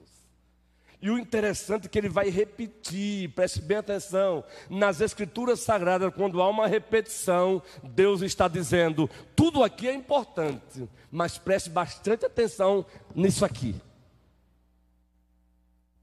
E 1.00 1.12
o 1.12 1.20
interessante 1.20 1.86
é 1.86 1.90
que 1.90 1.98
ele 1.98 2.10
vai 2.10 2.30
repetir, 2.30 3.30
preste 3.30 3.62
bem 3.62 3.78
atenção, 3.78 4.44
nas 4.68 5.00
Escrituras 5.00 5.60
Sagradas, 5.60 6.12
quando 6.14 6.42
há 6.42 6.50
uma 6.50 6.68
repetição, 6.68 7.62
Deus 7.84 8.22
está 8.22 8.48
dizendo: 8.48 9.08
tudo 9.36 9.64
aqui 9.64 9.88
é 9.88 9.94
importante, 9.94 10.90
mas 11.12 11.38
preste 11.38 11.70
bastante 11.70 12.26
atenção 12.26 12.84
nisso 13.14 13.46
aqui. 13.46 13.76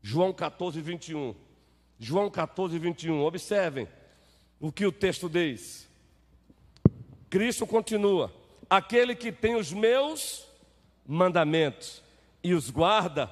João 0.00 0.32
14, 0.32 0.80
21. 0.80 1.34
João 1.98 2.30
14, 2.30 2.78
21. 2.78 3.20
Observem 3.22 3.88
o 4.60 4.70
que 4.70 4.86
o 4.86 4.92
texto 4.92 5.28
diz. 5.28 5.88
Cristo 7.28 7.66
continua: 7.66 8.32
aquele 8.70 9.16
que 9.16 9.32
tem 9.32 9.56
os 9.56 9.72
meus 9.72 10.46
mandamentos 11.04 12.02
e 12.44 12.54
os 12.54 12.70
guarda, 12.70 13.28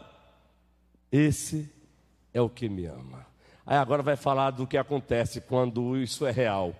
esse 1.12 1.70
é 2.33 2.40
o 2.40 2.48
que 2.48 2.68
me 2.68 2.87
ama. 2.87 3.27
Aí 3.66 3.77
agora 3.77 4.03
vai 4.03 4.16
falar 4.16 4.51
do 4.51 4.66
que 4.66 4.79
acontece 4.79 5.42
quando 5.42 5.96
isso 5.96 6.27
é 6.27 6.31
real. 6.31 6.75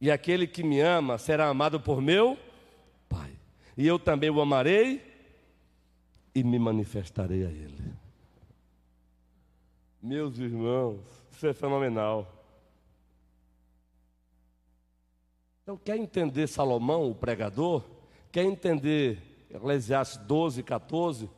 E 0.00 0.10
aquele 0.10 0.48
que 0.48 0.64
me 0.64 0.80
ama 0.80 1.16
será 1.16 1.46
amado 1.46 1.80
por 1.80 2.02
meu 2.02 2.36
Pai. 3.08 3.30
E 3.76 3.86
eu 3.86 3.98
também 3.98 4.30
o 4.30 4.40
amarei 4.40 5.00
e 6.34 6.42
me 6.42 6.58
manifestarei 6.58 7.46
a 7.46 7.50
Ele. 7.50 7.92
Meus 10.02 10.38
irmãos, 10.38 11.00
isso 11.30 11.46
é 11.46 11.52
fenomenal. 11.52 12.26
Então, 15.62 15.76
quer 15.76 15.96
entender 15.96 16.48
Salomão, 16.48 17.08
o 17.08 17.14
pregador? 17.14 17.84
Quer 18.32 18.42
entender 18.42 19.46
Eclesiastes 19.48 20.16
12, 20.26 20.62
14? 20.64 21.30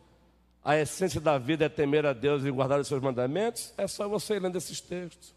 A 0.64 0.78
essência 0.78 1.20
da 1.20 1.36
vida 1.36 1.66
é 1.66 1.68
temer 1.68 2.06
a 2.06 2.14
Deus 2.14 2.42
e 2.44 2.50
guardar 2.50 2.80
os 2.80 2.88
seus 2.88 3.02
mandamentos, 3.02 3.74
é 3.76 3.86
só 3.86 4.08
você 4.08 4.36
ir 4.36 4.40
lendo 4.40 4.56
esses 4.56 4.80
textos. 4.80 5.34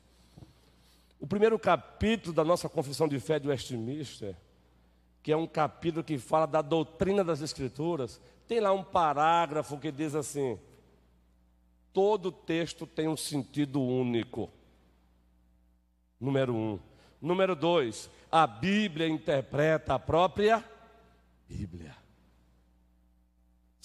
O 1.20 1.28
primeiro 1.28 1.60
capítulo 1.60 2.34
da 2.34 2.46
nossa 2.46 2.70
confissão 2.70 3.10
de 3.10 3.20
fé 3.20 3.38
de 3.38 3.50
Westminster, 3.50 4.38
que 5.22 5.34
é 5.34 5.36
um 5.36 5.46
capítulo 5.46 6.04
que 6.04 6.18
fala 6.18 6.46
da 6.46 6.62
doutrina 6.62 7.26
das 7.26 7.42
Escrituras, 7.42 8.22
tem 8.48 8.62
lá 8.62 8.72
um 8.72 8.84
parágrafo 8.84 9.78
que 9.78 9.92
diz 9.92 10.16
assim: 10.16 10.58
todo 11.92 12.32
texto 12.32 12.88
tem 12.88 13.10
um 13.10 13.18
sentido 13.18 13.82
único. 13.82 14.50
Número 16.20 16.56
um. 16.56 16.80
Número 17.22 17.56
dois, 17.56 18.10
a 18.32 18.48
Bíblia 18.48 19.08
interpreta 19.10 19.96
a 19.96 20.00
própria 20.00 20.64
Bíblia. 21.50 22.07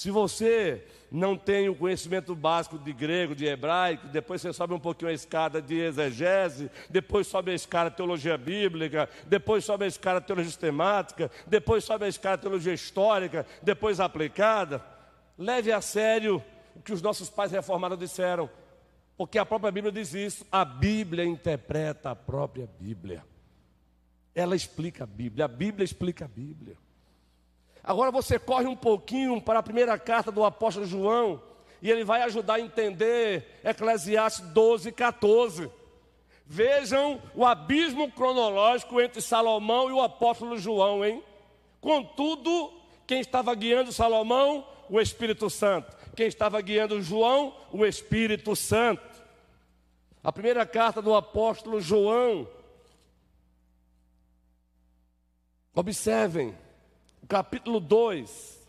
Se 0.02 0.10
você 0.10 0.84
não 1.12 1.36
tem 1.36 1.68
o 1.68 1.76
conhecimento 1.76 2.34
básico 2.34 2.76
de 2.76 2.92
grego, 2.92 3.36
de 3.36 3.46
hebraico, 3.46 4.08
depois 4.08 4.42
você 4.42 4.52
sobe 4.52 4.74
um 4.74 4.80
pouquinho 4.80 5.12
a 5.12 5.14
escada 5.14 5.62
de 5.62 5.78
exegese, 5.78 6.68
depois 6.90 7.28
sobe 7.28 7.52
a 7.52 7.54
escada 7.54 7.88
de 7.88 7.94
teologia 7.94 8.36
bíblica, 8.36 9.08
depois 9.28 9.64
sobe 9.64 9.84
a 9.84 9.86
escada 9.86 10.20
de 10.20 10.26
teologia 10.26 10.50
sistemática, 10.50 11.30
depois 11.46 11.84
sobe 11.84 12.06
a 12.06 12.08
escada 12.08 12.38
de 12.38 12.42
teologia 12.42 12.74
histórica, 12.74 13.46
depois 13.62 14.00
aplicada. 14.00 14.84
Leve 15.38 15.70
a 15.70 15.80
sério 15.80 16.42
o 16.74 16.82
que 16.82 16.92
os 16.92 17.00
nossos 17.00 17.30
pais 17.30 17.52
reformados 17.52 17.96
disseram, 17.96 18.50
porque 19.16 19.38
a 19.38 19.46
própria 19.46 19.70
Bíblia 19.70 19.92
diz 19.92 20.12
isso. 20.14 20.44
A 20.50 20.64
Bíblia 20.64 21.24
interpreta 21.24 22.10
a 22.10 22.16
própria 22.16 22.68
Bíblia. 22.80 23.24
Ela 24.34 24.56
explica 24.56 25.04
a 25.04 25.06
Bíblia, 25.06 25.44
a 25.44 25.48
Bíblia 25.48 25.84
explica 25.84 26.24
a 26.24 26.28
Bíblia. 26.28 26.76
Agora 27.82 28.10
você 28.10 28.38
corre 28.38 28.66
um 28.66 28.76
pouquinho 28.76 29.40
para 29.40 29.58
a 29.58 29.62
primeira 29.62 29.98
carta 29.98 30.30
do 30.30 30.44
apóstolo 30.44 30.86
João, 30.86 31.42
e 31.80 31.90
ele 31.90 32.04
vai 32.04 32.22
ajudar 32.22 32.54
a 32.54 32.60
entender 32.60 33.60
Eclesiastes 33.64 34.46
12, 34.48 34.92
14. 34.92 35.70
Vejam 36.46 37.20
o 37.34 37.44
abismo 37.44 38.10
cronológico 38.12 39.00
entre 39.00 39.20
Salomão 39.20 39.90
e 39.90 39.92
o 39.92 40.00
apóstolo 40.00 40.56
João, 40.58 41.04
hein? 41.04 41.22
Contudo, 41.80 42.72
quem 43.06 43.20
estava 43.20 43.52
guiando 43.54 43.92
Salomão? 43.92 44.64
O 44.88 45.00
Espírito 45.00 45.50
Santo. 45.50 45.96
Quem 46.14 46.26
estava 46.26 46.60
guiando 46.60 47.02
João? 47.02 47.56
O 47.72 47.84
Espírito 47.84 48.54
Santo. 48.54 49.02
A 50.22 50.30
primeira 50.30 50.64
carta 50.64 51.02
do 51.02 51.14
apóstolo 51.14 51.80
João. 51.80 52.46
Observem, 55.74 56.54
capítulo 57.28 57.80
2. 57.80 58.60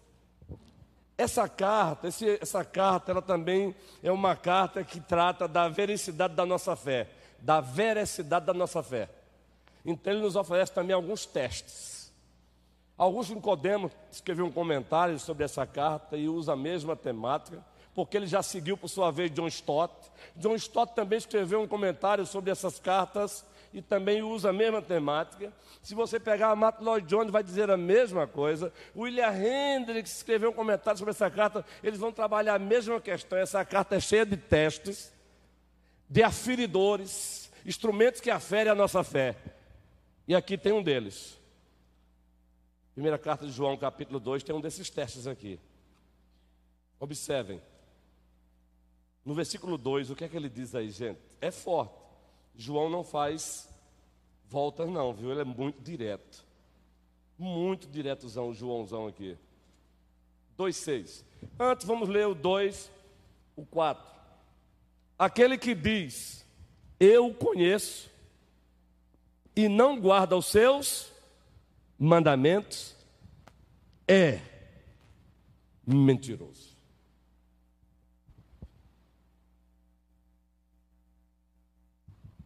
Essa 1.18 1.48
carta, 1.48 2.08
esse, 2.08 2.40
essa 2.42 2.66
carta, 2.66 3.12
ela 3.12 3.22
também 3.22 3.76
é 4.02 4.12
uma 4.12 4.36
carta 4.36 4.84
que 4.84 5.00
trata 5.00 5.48
da 5.48 5.70
veracidade 5.70 6.34
da 6.34 6.46
nossa 6.46 6.76
fé, 6.76 7.10
da 7.40 7.62
veracidade 7.62 8.46
da 8.46 8.54
nossa 8.54 8.82
fé. 8.82 9.10
Então 9.86 10.14
ele 10.14 10.22
nos 10.22 10.36
oferece 10.36 10.72
também 10.72 10.96
alguns 10.96 11.26
testes. 11.26 12.12
Alguns 12.98 13.30
Nicodemos 13.30 13.92
escreveu 14.12 14.46
um 14.46 14.52
comentário 14.52 15.20
sobre 15.20 15.44
essa 15.44 15.66
carta 15.66 16.16
e 16.16 16.30
usa 16.30 16.54
a 16.54 16.56
mesma 16.56 16.96
temática, 16.96 17.64
porque 17.94 18.18
ele 18.18 18.28
já 18.28 18.42
seguiu 18.42 18.78
por 18.78 18.88
sua 18.88 19.12
vez 19.12 19.32
John 19.32 19.48
Stott. 19.48 19.94
John 20.36 20.56
Stott 20.56 20.94
também 20.94 21.18
escreveu 21.18 21.62
um 21.62 21.68
comentário 21.68 22.26
sobre 22.26 22.52
essas 22.52 22.80
cartas 22.80 23.46
e 23.74 23.82
também 23.82 24.22
usa 24.22 24.52
a 24.52 24.54
mesma 24.54 24.82
temática. 24.82 25.52
Se 25.82 25.96
você 25.96 26.20
pegar 26.20 26.52
a 26.52 26.56
Matt 26.56 26.80
Lloyd 26.80 27.08
Jones, 27.08 27.32
vai 27.32 27.44
dizer 27.44 27.70
a 27.72 27.76
mesma 27.76 28.28
coisa. 28.28 28.72
William 28.96 29.34
Hendricks 29.34 30.18
escreveu 30.18 30.52
um 30.52 30.54
comentário 30.54 30.98
sobre 30.98 31.12
essa 31.12 31.30
carta. 31.30 31.66
Eles 31.84 32.00
vão 32.00 32.12
trabalhar 32.12 32.54
a 32.56 32.60
mesma 32.60 33.02
questão. 33.02 33.38
Essa 33.38 33.66
carta 33.66 33.96
é 33.96 34.00
cheia 34.00 34.26
de 34.26 34.38
testes, 34.38 35.12
de 36.08 36.22
aferidores, 36.22 37.52
instrumentos 37.66 38.22
que 38.22 38.30
aferem 38.30 38.72
a 38.72 38.76
nossa 38.76 39.04
fé. 39.04 39.36
E 40.28 40.36
aqui 40.36 40.58
tem 40.58 40.72
um 40.72 40.84
deles. 40.84 41.40
Primeira 42.94 43.18
carta 43.18 43.46
de 43.46 43.52
João, 43.52 43.76
capítulo 43.76 44.20
2, 44.20 44.44
tem 44.44 44.56
um 44.56 44.62
desses 44.62 44.88
testes 44.90 45.26
aqui. 45.26 45.60
Observem. 47.00 47.60
No 49.26 49.34
versículo 49.34 49.80
2, 49.80 50.12
o 50.12 50.16
que 50.16 50.26
é 50.26 50.30
que 50.30 50.38
ele 50.38 50.50
diz 50.50 50.76
aí, 50.76 50.92
gente? 50.92 51.20
É 51.42 51.50
forte. 51.50 52.03
João 52.56 52.90
não 52.90 53.04
faz 53.04 53.70
voltas, 54.48 54.90
não, 54.90 55.14
viu? 55.14 55.32
Ele 55.32 55.42
é 55.42 55.46
muito 55.46 55.82
direto. 55.82 56.46
Muito 57.38 57.88
diretozão, 57.88 58.50
o 58.50 58.54
Joãozão 58.54 59.08
aqui. 59.08 59.38
2,6. 60.58 61.24
Antes, 61.60 61.86
vamos 61.86 62.08
ler 62.08 62.28
o 62.28 62.36
2, 62.36 62.92
o 63.56 63.66
4. 63.66 64.06
Aquele 65.18 65.58
que 65.58 65.74
diz, 65.74 66.46
eu 67.00 67.34
conheço, 67.34 68.10
e 69.56 69.68
não 69.68 70.00
guarda 70.00 70.36
os 70.36 70.48
seus 70.48 71.12
mandamentos, 71.98 72.96
é 74.08 74.40
mentiroso. 75.86 76.73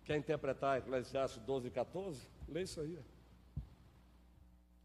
Quer 0.07 0.15
interpretar 0.15 0.77
Eclesiastes 0.77 1.37
12 1.39 1.67
e 1.67 1.69
14? 1.69 2.21
Lê 2.47 2.63
isso 2.63 2.79
aí. 2.79 2.97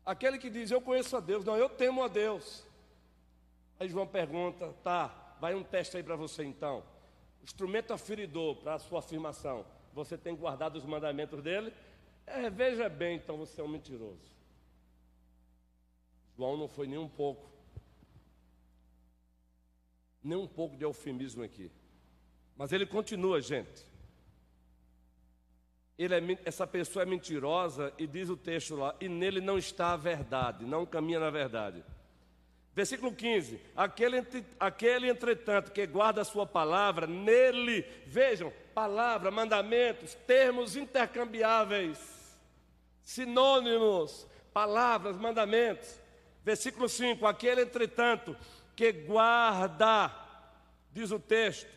Aquele 0.05 0.37
que 0.37 0.51
diz, 0.51 0.69
eu 0.73 0.81
conheço 0.81 1.17
a 1.17 1.21
Deus, 1.21 1.45
não, 1.45 1.57
eu 1.57 1.69
temo 1.69 2.03
a 2.03 2.09
Deus. 2.09 2.67
Aí 3.79 3.89
João 3.89 4.05
pergunta, 4.05 4.75
tá, 4.83 5.37
vai 5.41 5.55
um 5.55 5.63
teste 5.63 5.97
aí 5.97 6.03
para 6.03 6.17
você 6.17 6.43
então. 6.43 6.83
Instrumento 7.41 7.93
aferidor 7.93 8.57
para 8.57 8.75
a 8.75 8.79
sua 8.81 8.99
afirmação. 8.99 9.65
Você 9.95 10.19
tem 10.19 10.35
guardado 10.35 10.75
os 10.75 10.85
mandamentos 10.85 11.41
dele? 11.41 11.73
É, 12.27 12.51
veja 12.51 12.89
bem, 12.89 13.19
então 13.19 13.37
você 13.37 13.61
é 13.61 13.65
um 13.65 13.69
mentiroso. 13.69 14.33
João 16.37 16.57
não 16.57 16.67
foi 16.67 16.89
nem 16.89 16.99
um 16.99 17.09
pouco, 17.09 17.49
nem 20.21 20.37
um 20.37 20.49
pouco 20.49 20.77
de 20.77 20.83
eufemismo 20.83 21.45
aqui. 21.45 21.71
Mas 22.57 22.73
ele 22.73 22.87
continua, 22.87 23.41
gente 23.41 23.92
ele 26.03 26.15
é, 26.15 26.39
essa 26.45 26.67
pessoa 26.67 27.03
é 27.03 27.07
mentirosa 27.07 27.93
e 27.99 28.07
diz 28.07 28.29
o 28.29 28.37
texto 28.37 28.75
lá, 28.75 28.95
e 29.01 29.09
nele 29.09 29.41
não 29.41 29.59
está 29.59 29.93
a 29.93 29.97
verdade, 29.97 30.65
não 30.65 30.87
caminha 30.87 31.21
na 31.21 31.31
verdade. 31.31 31.85
Versículo 32.75 33.15
15: 33.15 33.61
aquele, 33.77 34.27
aquele 34.59 35.09
entretanto 35.09 35.71
que 35.71 35.87
guarda 35.87 36.23
a 36.23 36.25
sua 36.25 36.47
palavra, 36.47 37.07
nele, 37.07 37.85
vejam, 38.07 38.53
palavra, 38.75 39.31
mandamentos, 39.31 40.15
termos 40.27 40.75
intercambiáveis, 40.75 41.99
sinônimos, 43.03 44.27
palavras, 44.53 45.17
mandamentos. 45.19 46.01
Versículo 46.43 46.89
5: 46.89 47.27
aquele 47.27 47.63
entretanto 47.63 48.35
que 48.75 48.91
guarda, 48.91 50.11
diz 50.93 51.11
o 51.11 51.19
texto, 51.19 51.69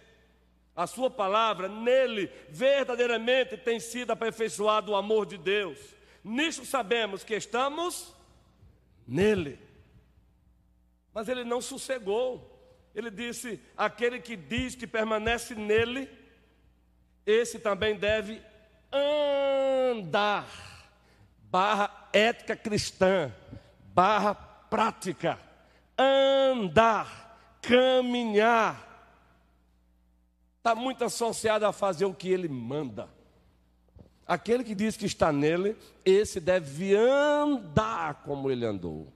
a 0.75 0.85
sua 0.85 1.09
palavra, 1.09 1.69
nele 1.69 2.29
verdadeiramente 2.49 3.55
tem 3.55 3.79
sido 3.79 4.11
aperfeiçoado 4.11 4.91
o 4.91 4.95
amor 4.95 5.25
de 5.25 5.37
Deus. 5.37 5.79
Nisso 6.21 6.65
sabemos 6.65 7.23
que 7.23 7.33
estamos 7.33 8.13
nele. 9.07 9.57
Mas 11.13 11.29
ele 11.29 11.45
não 11.45 11.61
sossegou. 11.61 12.51
Ele 12.93 13.09
disse: 13.09 13.61
aquele 13.77 14.19
que 14.19 14.35
diz 14.35 14.75
que 14.75 14.85
permanece 14.85 15.55
nele, 15.55 16.09
esse 17.25 17.57
também 17.57 17.95
deve 17.95 18.41
andar. 18.91 20.45
Barra 21.43 22.09
ética 22.11 22.55
cristã, 22.55 23.33
barra 23.93 24.35
prática. 24.35 25.39
Andar, 25.97 27.39
caminhar 27.61 28.84
está 30.65 30.73
muito 30.73 31.03
associado 31.03 31.63
a 31.63 31.71
fazer 31.71 32.05
o 32.05 32.13
que 32.13 32.27
ele 32.27 32.47
manda. 32.47 33.07
Aquele 34.25 34.63
que 34.63 34.73
diz 34.73 34.97
que 34.97 35.05
está 35.05 35.31
nele, 35.31 35.77
esse 36.03 36.39
deve 36.39 36.95
andar 36.95 38.23
como 38.23 38.49
ele 38.49 38.65
andou. 38.65 39.07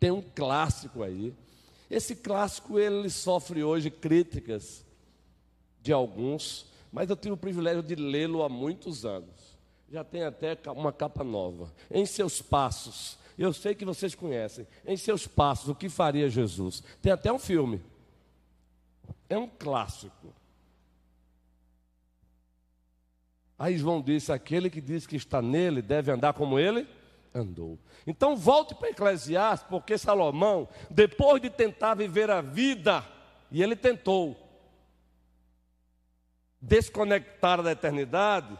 Tem 0.00 0.10
um 0.10 0.20
clássico 0.20 1.04
aí. 1.04 1.32
Esse 1.88 2.16
clássico 2.16 2.80
ele 2.80 3.08
sofre 3.08 3.62
hoje 3.62 3.92
críticas 3.92 4.84
de 5.80 5.92
alguns, 5.92 6.66
mas 6.90 7.08
eu 7.08 7.16
tive 7.16 7.34
o 7.34 7.36
privilégio 7.36 7.84
de 7.84 7.94
lê-lo 7.94 8.42
há 8.42 8.48
muitos 8.48 9.04
anos. 9.04 9.56
Já 9.88 10.02
tem 10.02 10.24
até 10.24 10.58
uma 10.72 10.92
capa 10.92 11.22
nova. 11.22 11.72
Em 11.88 12.04
seus 12.04 12.42
passos, 12.42 13.16
eu 13.38 13.52
sei 13.52 13.72
que 13.72 13.84
vocês 13.84 14.16
conhecem. 14.16 14.66
Em 14.84 14.96
seus 14.96 15.28
passos, 15.28 15.68
o 15.68 15.76
que 15.76 15.88
faria 15.88 16.28
Jesus? 16.28 16.82
Tem 17.00 17.12
até 17.12 17.32
um 17.32 17.38
filme. 17.38 17.80
É 19.28 19.38
um 19.38 19.46
clássico. 19.46 20.34
Aí 23.58 23.78
João 23.78 24.02
disse: 24.02 24.32
aquele 24.32 24.68
que 24.68 24.80
diz 24.80 25.06
que 25.06 25.16
está 25.16 25.40
nele 25.40 25.80
deve 25.80 26.10
andar 26.10 26.32
como 26.34 26.58
ele 26.58 26.86
andou. 27.34 27.78
Então 28.06 28.36
volte 28.36 28.74
para 28.74 28.90
Eclesiastes, 28.90 29.66
porque 29.68 29.98
Salomão, 29.98 30.68
depois 30.90 31.40
de 31.40 31.50
tentar 31.50 31.94
viver 31.94 32.30
a 32.30 32.40
vida, 32.40 33.04
e 33.50 33.62
ele 33.62 33.76
tentou 33.76 34.36
desconectar 36.60 37.62
da 37.62 37.72
eternidade, 37.72 38.58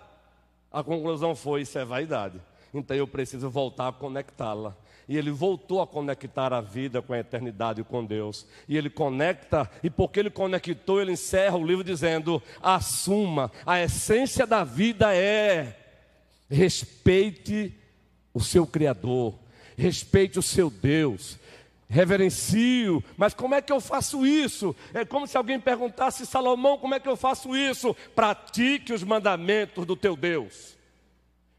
a 0.71 0.83
conclusão 0.83 1.35
foi: 1.35 1.63
isso 1.63 1.79
é 1.79 1.85
vaidade. 1.85 2.41
Então 2.73 2.97
eu 2.97 3.07
preciso 3.07 3.49
voltar 3.49 3.89
a 3.89 3.93
conectá-la. 3.93 4.77
E 5.09 5.16
ele 5.16 5.31
voltou 5.31 5.81
a 5.81 5.87
conectar 5.87 6.53
a 6.53 6.61
vida 6.61 7.01
com 7.01 7.12
a 7.12 7.19
eternidade 7.19 7.85
com 7.85 8.05
Deus. 8.05 8.47
E 8.69 8.77
ele 8.77 8.90
conecta, 8.90 9.71
e 9.83 9.88
porque 9.88 10.19
ele 10.19 10.31
conectou, 10.31 11.01
ele 11.01 11.12
encerra 11.12 11.57
o 11.57 11.64
livro 11.64 11.85
dizendo: 11.85 12.42
assuma, 12.61 13.53
a 13.64 13.81
essência 13.81 14.47
da 14.47 14.64
vida 14.64 15.14
é 15.14 15.77
respeite 16.51 17.73
o 18.35 18.40
seu 18.40 18.66
Criador, 18.66 19.35
respeite 19.77 20.38
o 20.38 20.42
seu 20.42 20.69
Deus, 20.69 21.38
reverencio, 21.88 23.03
mas 23.16 23.33
como 23.33 23.55
é 23.55 23.62
que 23.62 23.73
eu 23.73 23.81
faço 23.81 24.27
isso? 24.27 24.75
É 24.92 25.05
como 25.05 25.27
se 25.27 25.37
alguém 25.37 25.61
perguntasse, 25.61 26.27
Salomão, 26.27 26.79
como 26.79 26.95
é 26.95 27.01
que 27.01 27.09
eu 27.09 27.16
faço 27.16 27.57
isso? 27.57 27.95
Pratique 28.14 28.92
os 28.92 29.05
mandamentos 29.05 29.87
do 29.87 29.97
teu 29.97 30.16
Deus, 30.16 30.77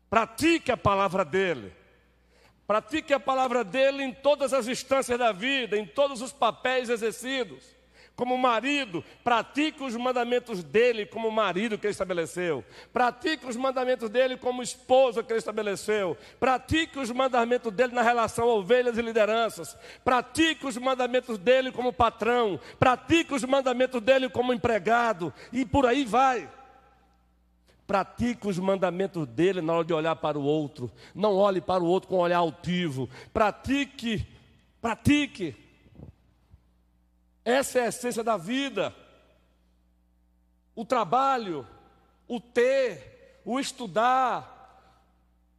pratique 0.09 0.71
a 0.71 0.77
palavra 0.77 1.23
dele. 1.23 1.71
Pratique 2.67 3.13
a 3.13 3.19
palavra 3.19 3.63
dele 3.63 4.03
em 4.03 4.13
todas 4.13 4.53
as 4.53 4.67
instâncias 4.67 5.17
da 5.17 5.31
vida, 5.31 5.77
em 5.77 5.85
todos 5.85 6.21
os 6.21 6.33
papéis 6.33 6.89
exercidos. 6.89 7.77
Como 8.17 8.35
marido, 8.35 9.05
pratique 9.23 9.83
os 9.83 9.95
mandamentos 9.95 10.63
dele 10.63 11.05
como 11.05 11.29
marido 11.29 11.77
que 11.77 11.85
ele 11.85 11.91
estabeleceu. 11.91 12.65
Pratique 12.91 13.45
os 13.45 13.55
mandamentos 13.55 14.09
dele 14.09 14.35
como 14.35 14.63
esposa 14.63 15.21
que 15.21 15.31
ele 15.31 15.37
estabeleceu. 15.37 16.17
Pratique 16.39 16.97
os 16.97 17.11
mandamentos 17.11 17.71
dele 17.71 17.93
na 17.93 18.01
relação 18.01 18.47
ovelhas 18.47 18.97
e 18.97 19.03
lideranças. 19.03 19.77
Pratique 20.03 20.65
os 20.65 20.75
mandamentos 20.77 21.37
dele 21.37 21.71
como 21.71 21.93
patrão. 21.93 22.59
Pratique 22.79 23.35
os 23.35 23.43
mandamentos 23.43 24.01
dele 24.01 24.27
como 24.29 24.51
empregado. 24.51 25.31
E 25.53 25.63
por 25.63 25.85
aí 25.85 26.03
vai. 26.03 26.49
Pratique 27.87 28.47
os 28.47 28.59
mandamentos 28.59 29.25
dele 29.25 29.61
na 29.61 29.73
hora 29.73 29.85
de 29.85 29.93
olhar 29.93 30.17
para 30.17 30.37
o 30.37 30.43
outro. 30.43 30.91
Não 31.15 31.35
olhe 31.35 31.61
para 31.61 31.81
o 31.81 31.87
outro 31.87 32.09
com 32.09 32.17
um 32.17 32.19
olhar 32.19 32.39
altivo. 32.39 33.09
Pratique, 33.33 34.27
pratique. 34.81 35.55
Essa 37.45 37.79
é 37.79 37.81
a 37.83 37.87
essência 37.87 38.21
da 38.25 38.35
vida. 38.35 38.93
O 40.75 40.83
trabalho, 40.83 41.65
o 42.27 42.41
ter, 42.41 43.41
o 43.45 43.57
estudar, 43.57 44.53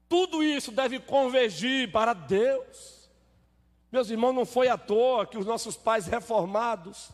tudo 0.07 0.43
isso 0.43 0.71
deve 0.71 1.01
convergir 1.01 1.91
para 1.91 2.13
Deus. 2.13 3.09
Meus 3.91 4.11
irmãos, 4.11 4.35
não 4.35 4.45
foi 4.45 4.69
à 4.69 4.77
toa 4.77 5.27
que 5.27 5.39
os 5.39 5.47
nossos 5.47 5.77
pais 5.77 6.07
reformados 6.07 7.09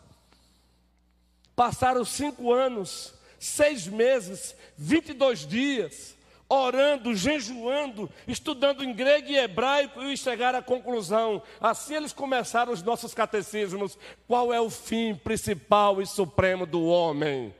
passaram 1.54 2.04
cinco 2.04 2.52
anos 2.52 3.14
seis 3.45 3.86
meses, 3.86 4.57
22 4.76 5.47
dias, 5.47 6.16
orando, 6.49 7.14
jejuando, 7.14 8.11
estudando 8.26 8.84
em 8.84 8.92
grego 8.92 9.28
e 9.28 9.36
hebraico 9.36 10.03
e 10.03 10.16
chegar 10.16 10.55
à 10.55 10.62
conclusão. 10.62 11.42
Assim 11.61 11.95
eles 11.95 12.12
começaram 12.12 12.72
os 12.72 12.82
nossos 12.82 13.14
catecismos. 13.14 13.99
Qual 14.26 14.53
é 14.53 14.61
o 14.61 14.70
fim 14.70 15.14
principal 15.14 16.01
e 16.01 16.07
supremo 16.07 16.66
do 16.66 16.84
homem? 16.84 17.55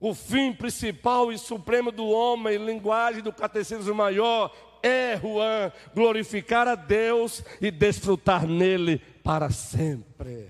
O 0.00 0.14
fim 0.14 0.52
principal 0.52 1.32
e 1.32 1.38
supremo 1.38 1.90
do 1.90 2.06
homem, 2.06 2.56
linguagem 2.56 3.22
do 3.22 3.32
catecismo 3.32 3.94
maior, 3.94 4.54
é, 4.80 5.16
Juan, 5.16 5.72
glorificar 5.92 6.68
a 6.68 6.76
Deus 6.76 7.42
e 7.60 7.70
desfrutar 7.70 8.46
nele 8.46 8.98
para 9.24 9.50
sempre. 9.50 10.48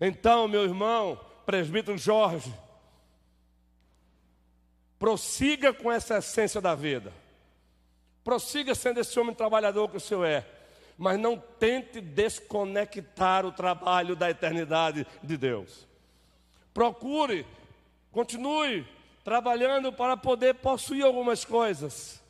Então, 0.00 0.46
meu 0.46 0.62
irmão, 0.62 1.18
presbítero 1.44 1.98
Jorge, 1.98 2.52
prossiga 5.02 5.72
com 5.72 5.90
essa 5.90 6.18
essência 6.18 6.60
da 6.60 6.76
vida. 6.76 7.12
Prossiga 8.22 8.72
sendo 8.72 9.00
esse 9.00 9.18
homem 9.18 9.34
trabalhador 9.34 9.88
que 9.88 9.96
o 9.96 10.00
senhor 10.00 10.24
é. 10.24 10.46
Mas 10.96 11.18
não 11.18 11.36
tente 11.36 12.00
desconectar 12.00 13.44
o 13.44 13.50
trabalho 13.50 14.14
da 14.14 14.30
eternidade 14.30 15.04
de 15.20 15.36
Deus. 15.36 15.88
Procure, 16.72 17.44
continue 18.12 18.86
trabalhando 19.24 19.92
para 19.92 20.16
poder 20.16 20.54
possuir 20.54 21.04
algumas 21.04 21.44
coisas 21.44 22.22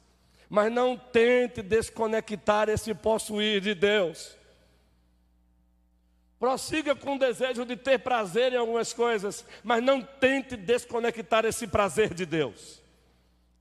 mas 0.49 0.71
não 0.71 0.99
tente 0.99 1.63
desconectar 1.63 2.69
esse 2.69 2.93
possuir 2.93 3.59
de 3.59 3.75
Deus. 3.75 4.37
Prossiga 6.43 6.97
com 6.97 7.15
o 7.15 7.19
desejo 7.21 7.65
de 7.65 7.77
ter 7.77 8.01
prazer 8.01 8.53
em 8.53 8.57
algumas 8.57 8.93
coisas, 8.93 9.47
mas 9.63 9.81
não 9.81 10.03
tente 10.03 10.57
desconectar 10.57 11.45
esse 11.45 11.69
prazer 11.69 12.13
de 12.13 12.27
Deus. 12.27 12.83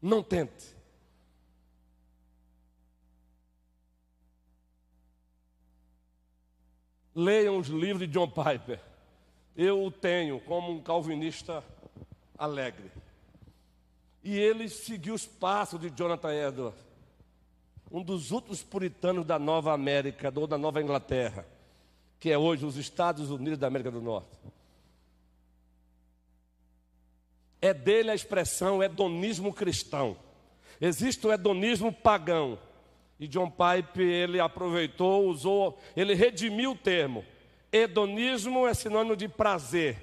Não 0.02 0.24
tente. 0.24 0.76
Leiam 7.14 7.60
os 7.60 7.68
livros 7.68 8.00
de 8.00 8.08
John 8.08 8.28
Piper. 8.28 8.82
Eu 9.56 9.84
o 9.86 9.92
tenho 9.92 10.40
como 10.40 10.72
um 10.72 10.82
calvinista 10.82 11.64
alegre. 12.36 12.92
E 14.24 14.40
ele 14.40 14.68
seguiu 14.68 15.14
os 15.14 15.28
passos 15.28 15.80
de 15.80 15.92
Jonathan 15.92 16.34
Edwards, 16.34 16.84
um 17.92 18.02
dos 18.02 18.32
últimos 18.32 18.64
puritanos 18.64 19.24
da 19.24 19.38
Nova 19.38 19.72
América, 19.72 20.34
ou 20.36 20.48
da 20.48 20.58
Nova 20.58 20.82
Inglaterra, 20.82 21.46
que 22.22 22.30
é 22.30 22.38
hoje 22.38 22.64
os 22.64 22.78
Estados 22.78 23.32
Unidos 23.32 23.58
da 23.58 23.66
América 23.66 23.90
do 23.90 24.00
Norte. 24.00 24.30
É 27.60 27.74
dele 27.74 28.12
a 28.12 28.16
expressão 28.16 28.82
hedonismo 28.82 29.52
cristão. 29.52 30.16
Existe 30.80 31.26
o 31.26 31.34
hedonismo 31.34 31.92
pagão. 31.92 32.60
E 33.20 33.28
John 33.28 33.50
Pipe, 33.50 34.04
ele 34.04 34.40
aproveitou, 34.40 35.28
usou, 35.28 35.80
ele 35.96 36.14
redimiu 36.14 36.72
o 36.72 36.78
termo. 36.78 37.26
Hedonismo 37.72 38.68
é 38.68 38.74
sinônimo 38.76 39.16
de 39.16 39.28
prazer. 39.28 40.00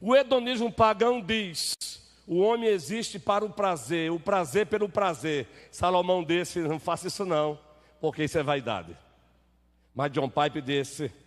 O 0.00 0.14
hedonismo 0.14 0.70
pagão 0.70 1.20
diz: 1.20 1.74
o 2.28 2.38
homem 2.38 2.68
existe 2.68 3.18
para 3.18 3.44
o 3.44 3.50
prazer, 3.50 4.12
o 4.12 4.20
prazer 4.20 4.68
pelo 4.68 4.88
prazer. 4.88 5.48
Salomão 5.72 6.22
disse: 6.22 6.60
não 6.60 6.78
faça 6.78 7.08
isso 7.08 7.24
não, 7.24 7.58
porque 8.00 8.22
isso 8.22 8.38
é 8.38 8.42
vaidade. 8.42 8.96
Mas 9.92 10.12
John 10.12 10.28
Pipe 10.28 10.60
disse: 10.60 11.23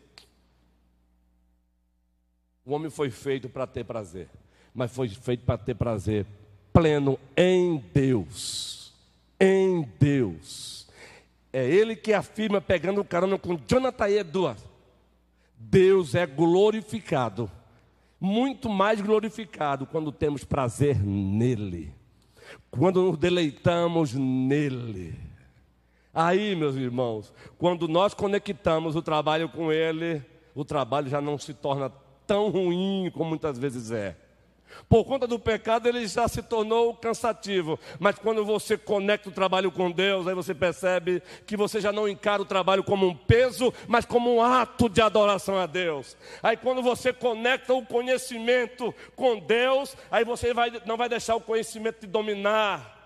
o 2.68 2.74
homem 2.74 2.91
foi 2.91 3.09
feito 3.09 3.47
para 3.47 3.65
ter 3.65 3.84
prazer, 3.84 4.28
mas 4.76 4.91
foi 4.91 5.07
feito 5.09 5.43
para 5.43 5.57
ter 5.57 5.74
prazer 5.74 6.26
pleno 6.72 7.18
em 7.36 7.84
Deus. 7.93 8.93
Em 9.39 9.82
Deus. 9.99 10.88
É 11.51 11.65
ele 11.65 11.95
que 11.95 12.13
afirma, 12.13 12.59
pegando 12.59 13.01
o 13.01 13.05
carona 13.05 13.39
com 13.39 13.57
Jonathan 13.68 14.09
Edwards: 14.09 14.65
Deus 15.57 16.13
é 16.13 16.28
glorificado 16.28 17.49
muito 18.20 18.70
mais 18.70 18.99
glorificado 18.99 19.86
quando 19.86 20.11
temos 20.11 20.43
prazer 20.43 20.99
nele, 21.01 21.93
quando 22.70 23.01
nos 23.01 23.18
deleitamos 23.18 24.13
nele. 24.13 25.15
Aí, 26.13 26.55
meus 26.55 26.76
irmãos, 26.76 27.32
quando 27.59 27.88
nós 27.88 28.13
conectamos 28.13 28.95
o 28.95 29.01
trabalho 29.01 29.49
com 29.49 29.72
ele, 29.72 30.24
o 30.55 30.65
trabalho 30.65 31.09
já 31.09 31.22
não 31.22 31.38
se 31.38 31.53
torna 31.53 31.91
tão 32.28 32.49
ruim 32.49 33.09
como 33.13 33.30
muitas 33.30 33.57
vezes 33.57 33.91
é. 33.91 34.15
Por 34.89 35.03
conta 35.05 35.25
do 35.25 35.39
pecado, 35.39 35.88
ele 35.88 36.05
já 36.07 36.28
se 36.28 36.41
tornou 36.41 36.93
cansativo. 36.93 37.80
Mas 37.99 38.17
quando 38.19 38.45
você 38.45 38.78
conecta 38.78 39.30
o 39.30 39.32
trabalho 39.32 39.71
com 39.71 39.91
Deus, 39.91 40.28
aí 40.28 40.36
você 40.36 40.53
percebe 40.53 41.21
que 41.45 41.57
você 41.57 41.82
já 41.82 41.91
não 41.91 42.07
encara 42.07 42.41
o 42.41 42.45
trabalho 42.45 42.84
como 42.84 43.07
um 43.07 43.15
peso, 43.15 43.73
mas 43.88 44.05
como 44.05 44.36
um 44.36 44.41
ato 44.41 44.88
de 44.89 45.01
adoração 45.01 45.57
a 45.57 45.65
Deus. 45.65 46.15
Aí 46.43 46.55
quando 46.55 46.82
você 46.82 47.11
conecta 47.11 47.73
o 47.73 47.86
conhecimento 47.86 48.93
com 49.15 49.39
Deus, 49.39 49.95
aí 50.11 50.23
você 50.23 50.53
vai, 50.53 50.71
não 50.86 50.97
vai 50.97 51.09
deixar 51.09 51.36
o 51.36 51.41
conhecimento 51.41 52.01
te 52.01 52.07
dominar 52.07 52.97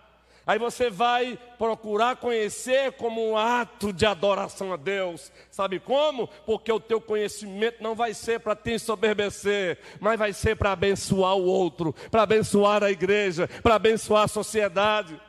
Aí 0.45 0.57
você 0.57 0.89
vai 0.89 1.37
procurar 1.57 2.15
conhecer 2.15 2.91
como 2.93 3.31
um 3.31 3.37
ato 3.37 3.93
de 3.93 4.05
adoração 4.05 4.73
a 4.73 4.77
Deus. 4.77 5.31
Sabe 5.51 5.79
como? 5.79 6.27
Porque 6.45 6.71
o 6.71 6.79
teu 6.79 6.99
conhecimento 6.99 7.81
não 7.81 7.93
vai 7.93 8.13
ser 8.13 8.39
para 8.39 8.55
te 8.55 8.71
ensoberbecer, 8.73 9.77
mas 9.99 10.17
vai 10.17 10.33
ser 10.33 10.55
para 10.55 10.71
abençoar 10.71 11.35
o 11.35 11.45
outro, 11.45 11.93
para 12.09 12.23
abençoar 12.23 12.83
a 12.83 12.91
igreja, 12.91 13.47
para 13.61 13.75
abençoar 13.75 14.23
a 14.23 14.27
sociedade. 14.27 15.19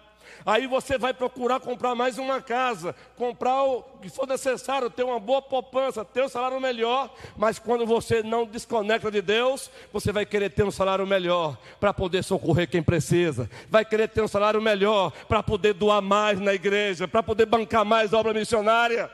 Aí 0.44 0.66
você 0.66 0.98
vai 0.98 1.14
procurar 1.14 1.60
comprar 1.60 1.94
mais 1.94 2.18
uma 2.18 2.40
casa, 2.40 2.94
comprar 3.16 3.62
o 3.62 3.82
que 4.00 4.08
for 4.08 4.26
necessário, 4.26 4.90
ter 4.90 5.04
uma 5.04 5.20
boa 5.20 5.40
poupança, 5.40 6.04
ter 6.04 6.24
um 6.24 6.28
salário 6.28 6.60
melhor. 6.60 7.14
Mas 7.36 7.58
quando 7.58 7.86
você 7.86 8.22
não 8.22 8.44
desconecta 8.44 9.10
de 9.10 9.22
Deus, 9.22 9.70
você 9.92 10.12
vai 10.12 10.26
querer 10.26 10.50
ter 10.50 10.64
um 10.64 10.70
salário 10.70 11.06
melhor 11.06 11.56
para 11.78 11.94
poder 11.94 12.24
socorrer 12.24 12.68
quem 12.68 12.82
precisa. 12.82 13.48
Vai 13.68 13.84
querer 13.84 14.08
ter 14.08 14.22
um 14.22 14.28
salário 14.28 14.60
melhor 14.60 15.12
para 15.28 15.42
poder 15.42 15.74
doar 15.74 16.02
mais 16.02 16.40
na 16.40 16.52
igreja, 16.52 17.06
para 17.06 17.22
poder 17.22 17.46
bancar 17.46 17.84
mais 17.84 18.12
obra 18.12 18.34
missionária. 18.34 19.10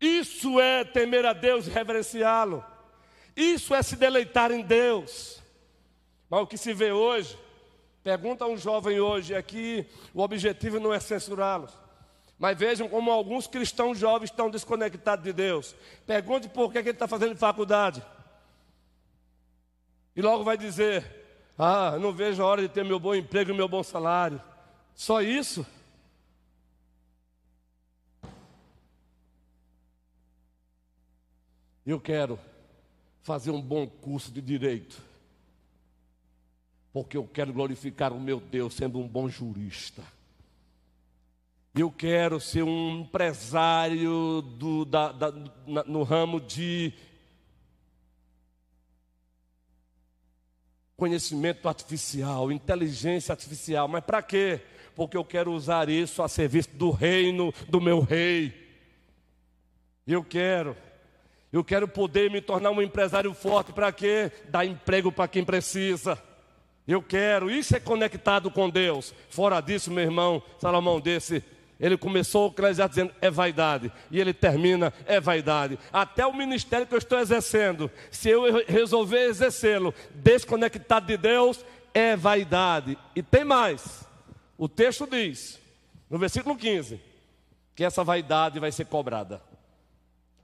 Isso 0.00 0.58
é 0.58 0.84
temer 0.84 1.26
a 1.26 1.32
Deus 1.32 1.66
e 1.66 1.70
reverenciá-lo. 1.70 2.64
Isso 3.36 3.74
é 3.74 3.82
se 3.82 3.96
deleitar 3.96 4.50
em 4.50 4.62
Deus. 4.62 5.42
Mas 6.28 6.42
o 6.42 6.46
que 6.46 6.56
se 6.56 6.72
vê 6.72 6.92
hoje 6.92 7.36
Pergunta 8.02 8.44
a 8.44 8.48
um 8.48 8.56
jovem 8.56 8.98
hoje 8.98 9.34
aqui, 9.34 9.86
o 10.14 10.22
objetivo 10.22 10.80
não 10.80 10.92
é 10.92 10.98
censurá-los. 10.98 11.72
Mas 12.38 12.58
vejam 12.58 12.88
como 12.88 13.10
alguns 13.10 13.46
cristãos 13.46 13.98
jovens 13.98 14.30
estão 14.30 14.50
desconectados 14.50 15.22
de 15.22 15.32
Deus. 15.32 15.74
Pergunte 16.06 16.48
por 16.48 16.72
que, 16.72 16.78
ele 16.78 16.90
está 16.90 17.06
fazendo 17.06 17.36
faculdade. 17.36 18.02
E 20.16 20.22
logo 20.22 20.42
vai 20.42 20.56
dizer: 20.56 21.04
Ah, 21.58 21.98
não 22.00 22.12
vejo 22.12 22.42
a 22.42 22.46
hora 22.46 22.62
de 22.62 22.68
ter 22.70 22.82
meu 22.82 22.98
bom 22.98 23.14
emprego 23.14 23.50
e 23.50 23.54
meu 23.54 23.68
bom 23.68 23.82
salário. 23.82 24.40
Só 24.94 25.20
isso? 25.20 25.66
Eu 31.84 32.00
quero 32.00 32.38
fazer 33.22 33.50
um 33.50 33.60
bom 33.60 33.86
curso 33.86 34.32
de 34.32 34.40
direito 34.40 35.09
porque 36.92 37.16
eu 37.16 37.24
quero 37.26 37.52
glorificar 37.52 38.12
o 38.12 38.20
meu 38.20 38.40
Deus 38.40 38.74
sendo 38.74 38.98
um 38.98 39.06
bom 39.06 39.28
jurista. 39.28 40.02
Eu 41.72 41.90
quero 41.90 42.40
ser 42.40 42.64
um 42.64 43.00
empresário 43.00 44.42
do, 44.42 44.84
da, 44.84 45.12
da, 45.12 45.32
no 45.86 46.02
ramo 46.02 46.40
de 46.40 46.92
conhecimento 50.96 51.68
artificial, 51.68 52.50
inteligência 52.50 53.32
artificial. 53.32 53.86
Mas 53.86 54.04
para 54.04 54.20
quê? 54.20 54.60
Porque 54.96 55.16
eu 55.16 55.24
quero 55.24 55.52
usar 55.52 55.88
isso 55.88 56.22
a 56.22 56.28
serviço 56.28 56.70
do 56.74 56.90
reino 56.90 57.54
do 57.68 57.80
meu 57.80 58.00
rei. 58.00 58.52
Eu 60.06 60.24
quero. 60.24 60.76
Eu 61.52 61.64
quero 61.64 61.86
poder 61.86 62.30
me 62.30 62.40
tornar 62.40 62.72
um 62.72 62.82
empresário 62.82 63.32
forte 63.32 63.72
para 63.72 63.92
quê? 63.92 64.30
Dar 64.48 64.66
emprego 64.66 65.12
para 65.12 65.28
quem 65.28 65.44
precisa. 65.44 66.20
Eu 66.90 67.00
quero, 67.00 67.48
isso 67.48 67.76
é 67.76 67.78
conectado 67.78 68.50
com 68.50 68.68
Deus. 68.68 69.14
Fora 69.28 69.60
disso, 69.60 69.92
meu 69.92 70.02
irmão, 70.02 70.42
Salomão 70.58 71.00
desse, 71.00 71.44
ele 71.78 71.96
começou 71.96 72.48
o 72.48 72.50
Eclesiastes 72.50 72.96
dizendo 72.96 73.14
é 73.20 73.30
vaidade, 73.30 73.92
e 74.10 74.20
ele 74.20 74.34
termina 74.34 74.92
é 75.06 75.20
vaidade. 75.20 75.78
Até 75.92 76.26
o 76.26 76.34
ministério 76.34 76.88
que 76.88 76.92
eu 76.92 76.98
estou 76.98 77.20
exercendo, 77.20 77.88
se 78.10 78.28
eu 78.28 78.64
resolver 78.66 79.20
exercê-lo 79.28 79.94
desconectado 80.16 81.06
de 81.06 81.16
Deus, 81.16 81.64
é 81.94 82.16
vaidade. 82.16 82.98
E 83.14 83.22
tem 83.22 83.44
mais. 83.44 84.04
O 84.58 84.68
texto 84.68 85.06
diz, 85.06 85.60
no 86.10 86.18
versículo 86.18 86.56
15, 86.56 87.00
que 87.76 87.84
essa 87.84 88.02
vaidade 88.02 88.58
vai 88.58 88.72
ser 88.72 88.86
cobrada. 88.86 89.40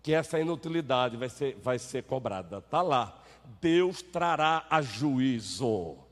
Que 0.01 0.15
essa 0.15 0.39
inutilidade 0.39 1.17
vai 1.17 1.29
ser, 1.29 1.59
vai 1.61 1.81
ser 1.81 2.05
cobrada. 2.05 2.59
Está 2.59 2.83
lá. 2.83 3.21
Deus 3.61 4.01
trará 4.01 4.65
a 4.71 4.81
juízo. 4.81 6.06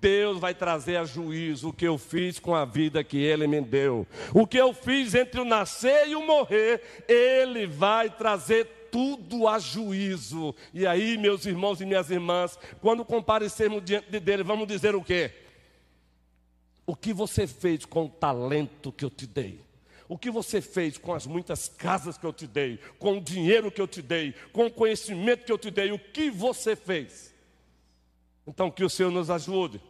Deus 0.00 0.38
vai 0.38 0.54
trazer 0.54 0.96
a 0.96 1.04
juízo 1.04 1.68
o 1.68 1.72
que 1.72 1.86
eu 1.86 1.98
fiz 1.98 2.38
com 2.38 2.54
a 2.54 2.64
vida 2.64 3.02
que 3.02 3.18
Ele 3.18 3.46
me 3.46 3.60
deu. 3.60 4.06
O 4.34 4.46
que 4.46 4.58
eu 4.58 4.72
fiz 4.72 5.14
entre 5.14 5.40
o 5.40 5.44
nascer 5.44 6.08
e 6.08 6.14
o 6.14 6.26
morrer, 6.26 7.04
Ele 7.08 7.66
vai 7.66 8.10
trazer 8.10 8.88
tudo 8.90 9.48
a 9.48 9.58
juízo. 9.58 10.54
E 10.72 10.86
aí, 10.86 11.18
meus 11.18 11.44
irmãos 11.46 11.80
e 11.80 11.86
minhas 11.86 12.10
irmãs, 12.10 12.58
quando 12.80 13.04
comparecermos 13.04 13.84
diante 13.84 14.18
dele, 14.20 14.42
vamos 14.42 14.66
dizer 14.66 14.94
o 14.94 15.02
quê? 15.02 15.32
O 16.86 16.94
que 16.94 17.12
você 17.12 17.46
fez 17.46 17.84
com 17.84 18.04
o 18.04 18.08
talento 18.08 18.92
que 18.92 19.04
eu 19.04 19.10
te 19.10 19.26
dei? 19.26 19.60
O 20.08 20.16
que 20.16 20.30
você 20.30 20.60
fez 20.60 20.96
com 20.96 21.12
as 21.12 21.26
muitas 21.26 21.68
casas 21.68 22.16
que 22.16 22.24
eu 22.24 22.32
te 22.32 22.46
dei, 22.46 22.78
com 22.98 23.18
o 23.18 23.20
dinheiro 23.20 23.72
que 23.72 23.80
eu 23.80 23.88
te 23.88 24.00
dei, 24.00 24.34
com 24.52 24.66
o 24.66 24.70
conhecimento 24.70 25.44
que 25.44 25.50
eu 25.50 25.58
te 25.58 25.70
dei? 25.70 25.90
O 25.90 25.98
que 25.98 26.30
você 26.30 26.76
fez? 26.76 27.34
Então, 28.46 28.70
que 28.70 28.84
o 28.84 28.90
Senhor 28.90 29.10
nos 29.10 29.30
ajude. 29.30 29.80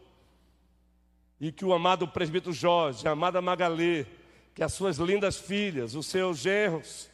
E 1.39 1.51
que 1.51 1.63
o 1.63 1.73
amado 1.73 2.07
presbítero 2.07 2.51
Jorge, 2.51 3.07
a 3.07 3.11
amada 3.11 3.41
Magali, 3.41 4.07
que 4.55 4.63
as 4.63 4.73
suas 4.73 4.97
lindas 4.97 5.37
filhas, 5.37 5.93
os 5.93 6.07
seus 6.07 6.39
genros, 6.39 7.09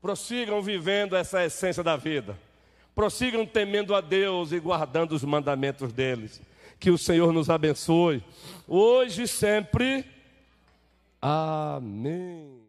prossigam 0.00 0.62
vivendo 0.62 1.14
essa 1.14 1.44
essência 1.44 1.82
da 1.82 1.96
vida. 1.96 2.38
Prossigam 2.94 3.44
temendo 3.44 3.94
a 3.94 4.00
Deus 4.00 4.52
e 4.52 4.58
guardando 4.58 5.12
os 5.12 5.22
mandamentos 5.22 5.92
deles. 5.92 6.40
Que 6.80 6.90
o 6.90 6.98
Senhor 6.98 7.32
nos 7.32 7.50
abençoe, 7.50 8.24
hoje 8.66 9.24
e 9.24 9.28
sempre. 9.28 10.04
Amém. 11.20 12.61